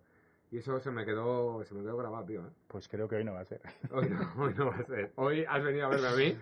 [0.52, 2.42] Y eso se me quedó, se me quedó grabado, tío.
[2.46, 2.50] ¿eh?
[2.68, 3.60] Pues creo que hoy no va a ser.
[3.90, 5.10] Hoy no, hoy no va a ser.
[5.16, 6.38] Hoy has venido a verme a mí.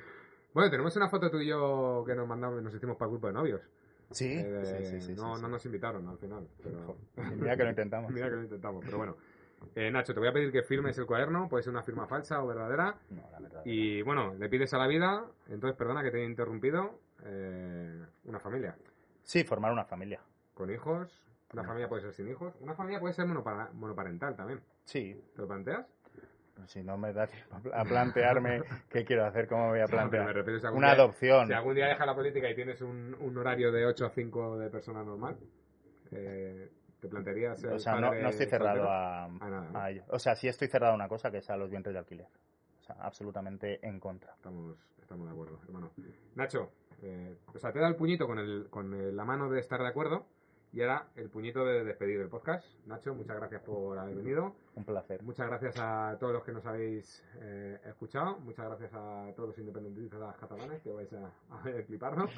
[0.53, 3.29] Bueno, tenemos una foto tú y yo que nos mandamos, nos hicimos para el grupo
[3.29, 3.63] de novios.
[4.11, 5.53] Sí, Eh, sí, sí, sí, no, sí, no sí.
[5.53, 6.49] nos invitaron al final.
[6.61, 6.97] Pero...
[7.37, 8.11] Mira que lo intentamos.
[8.13, 9.17] Mira que lo intentamos, pero bueno.
[9.77, 12.43] Eh, Nacho, te voy a pedir que firmes el cuaderno, puede ser una firma falsa
[12.43, 12.97] o verdadera.
[13.11, 13.63] No, la verdad.
[13.65, 18.41] Y bueno, le pides a la vida, entonces perdona que te haya interrumpido, eh, una
[18.41, 18.75] familia.
[19.23, 20.21] Sí, formar una familia.
[20.55, 21.13] Con hijos,
[21.53, 24.61] una familia puede ser sin hijos, una familia puede ser monopara- monoparental también.
[24.85, 25.87] Sí, ¿Te lo planteas?
[26.67, 30.45] si no me da tiempo a plantearme qué quiero hacer, cómo voy a me plantear.
[30.45, 31.47] si Una día- adopción.
[31.47, 34.59] Si algún día dejas la política y tienes un, un horario de 8 a 5
[34.59, 35.39] de persona normal,
[36.13, 36.71] eh,
[37.01, 39.79] ¿te plantearías ser O sea, no, no estoy cerrado a, A nada, ¿no?
[39.79, 40.05] a ello.
[40.09, 42.27] O sea, sí estoy cerrado a una cosa que es a los vientres de alquiler.
[42.81, 44.35] O sea, absolutamente en contra.
[44.35, 45.91] Estamos, estamos de acuerdo, hermano.
[46.35, 46.73] Nacho,
[47.03, 49.89] eh, o sea, te dado el puñito con, el, con la mano de estar de
[49.89, 50.27] acuerdo
[50.73, 52.65] y ahora el puñito de despedir el podcast.
[52.87, 54.55] Nacho, muchas gracias por haber venido.
[54.75, 55.23] Un placer.
[55.23, 58.39] Muchas gracias a todos los que nos habéis eh, escuchado.
[58.39, 62.31] Muchas gracias a todos los independentistas catalanes que vais a, a cliparnos.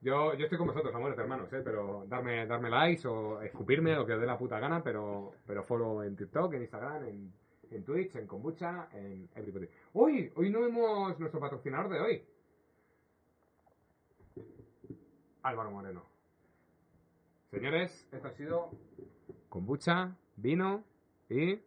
[0.00, 1.60] Yo, yo estoy con vosotros, amores hermanos, ¿eh?
[1.64, 5.62] pero darme, darme likes o escupirme lo que os dé la puta gana, pero, pero
[5.62, 7.32] follow en TikTok, en Instagram, en,
[7.70, 9.68] en Twitch, en Kombucha, en Everybody.
[9.92, 12.24] Hoy, hoy no vemos nuestro patrocinador de hoy.
[15.42, 16.11] Álvaro Moreno.
[17.52, 18.70] Señores, esto ha sido
[19.50, 20.84] kombucha, vino
[21.28, 21.58] y,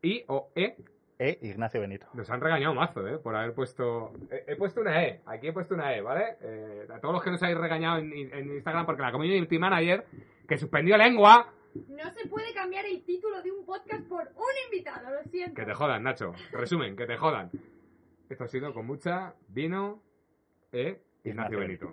[0.00, 0.74] y o e.
[1.18, 2.06] E Ignacio Benito.
[2.14, 3.18] Nos han regañado mazo, ¿eh?
[3.18, 4.10] Por haber puesto...
[4.30, 6.38] He, he puesto una E, aquí he puesto una E, ¿vale?
[6.40, 10.06] Eh, a todos los que nos habéis regañado en, en Instagram porque la community manager,
[10.48, 11.52] que suspendió lengua,
[11.88, 15.54] No se puede cambiar el título de un podcast por un invitado, lo siento.
[15.56, 16.32] que te jodan, Nacho.
[16.52, 17.50] Resumen, que te jodan.
[18.30, 20.00] Esto ha sido kombucha, vino
[20.72, 21.92] e Ignacio Ignacio Benito.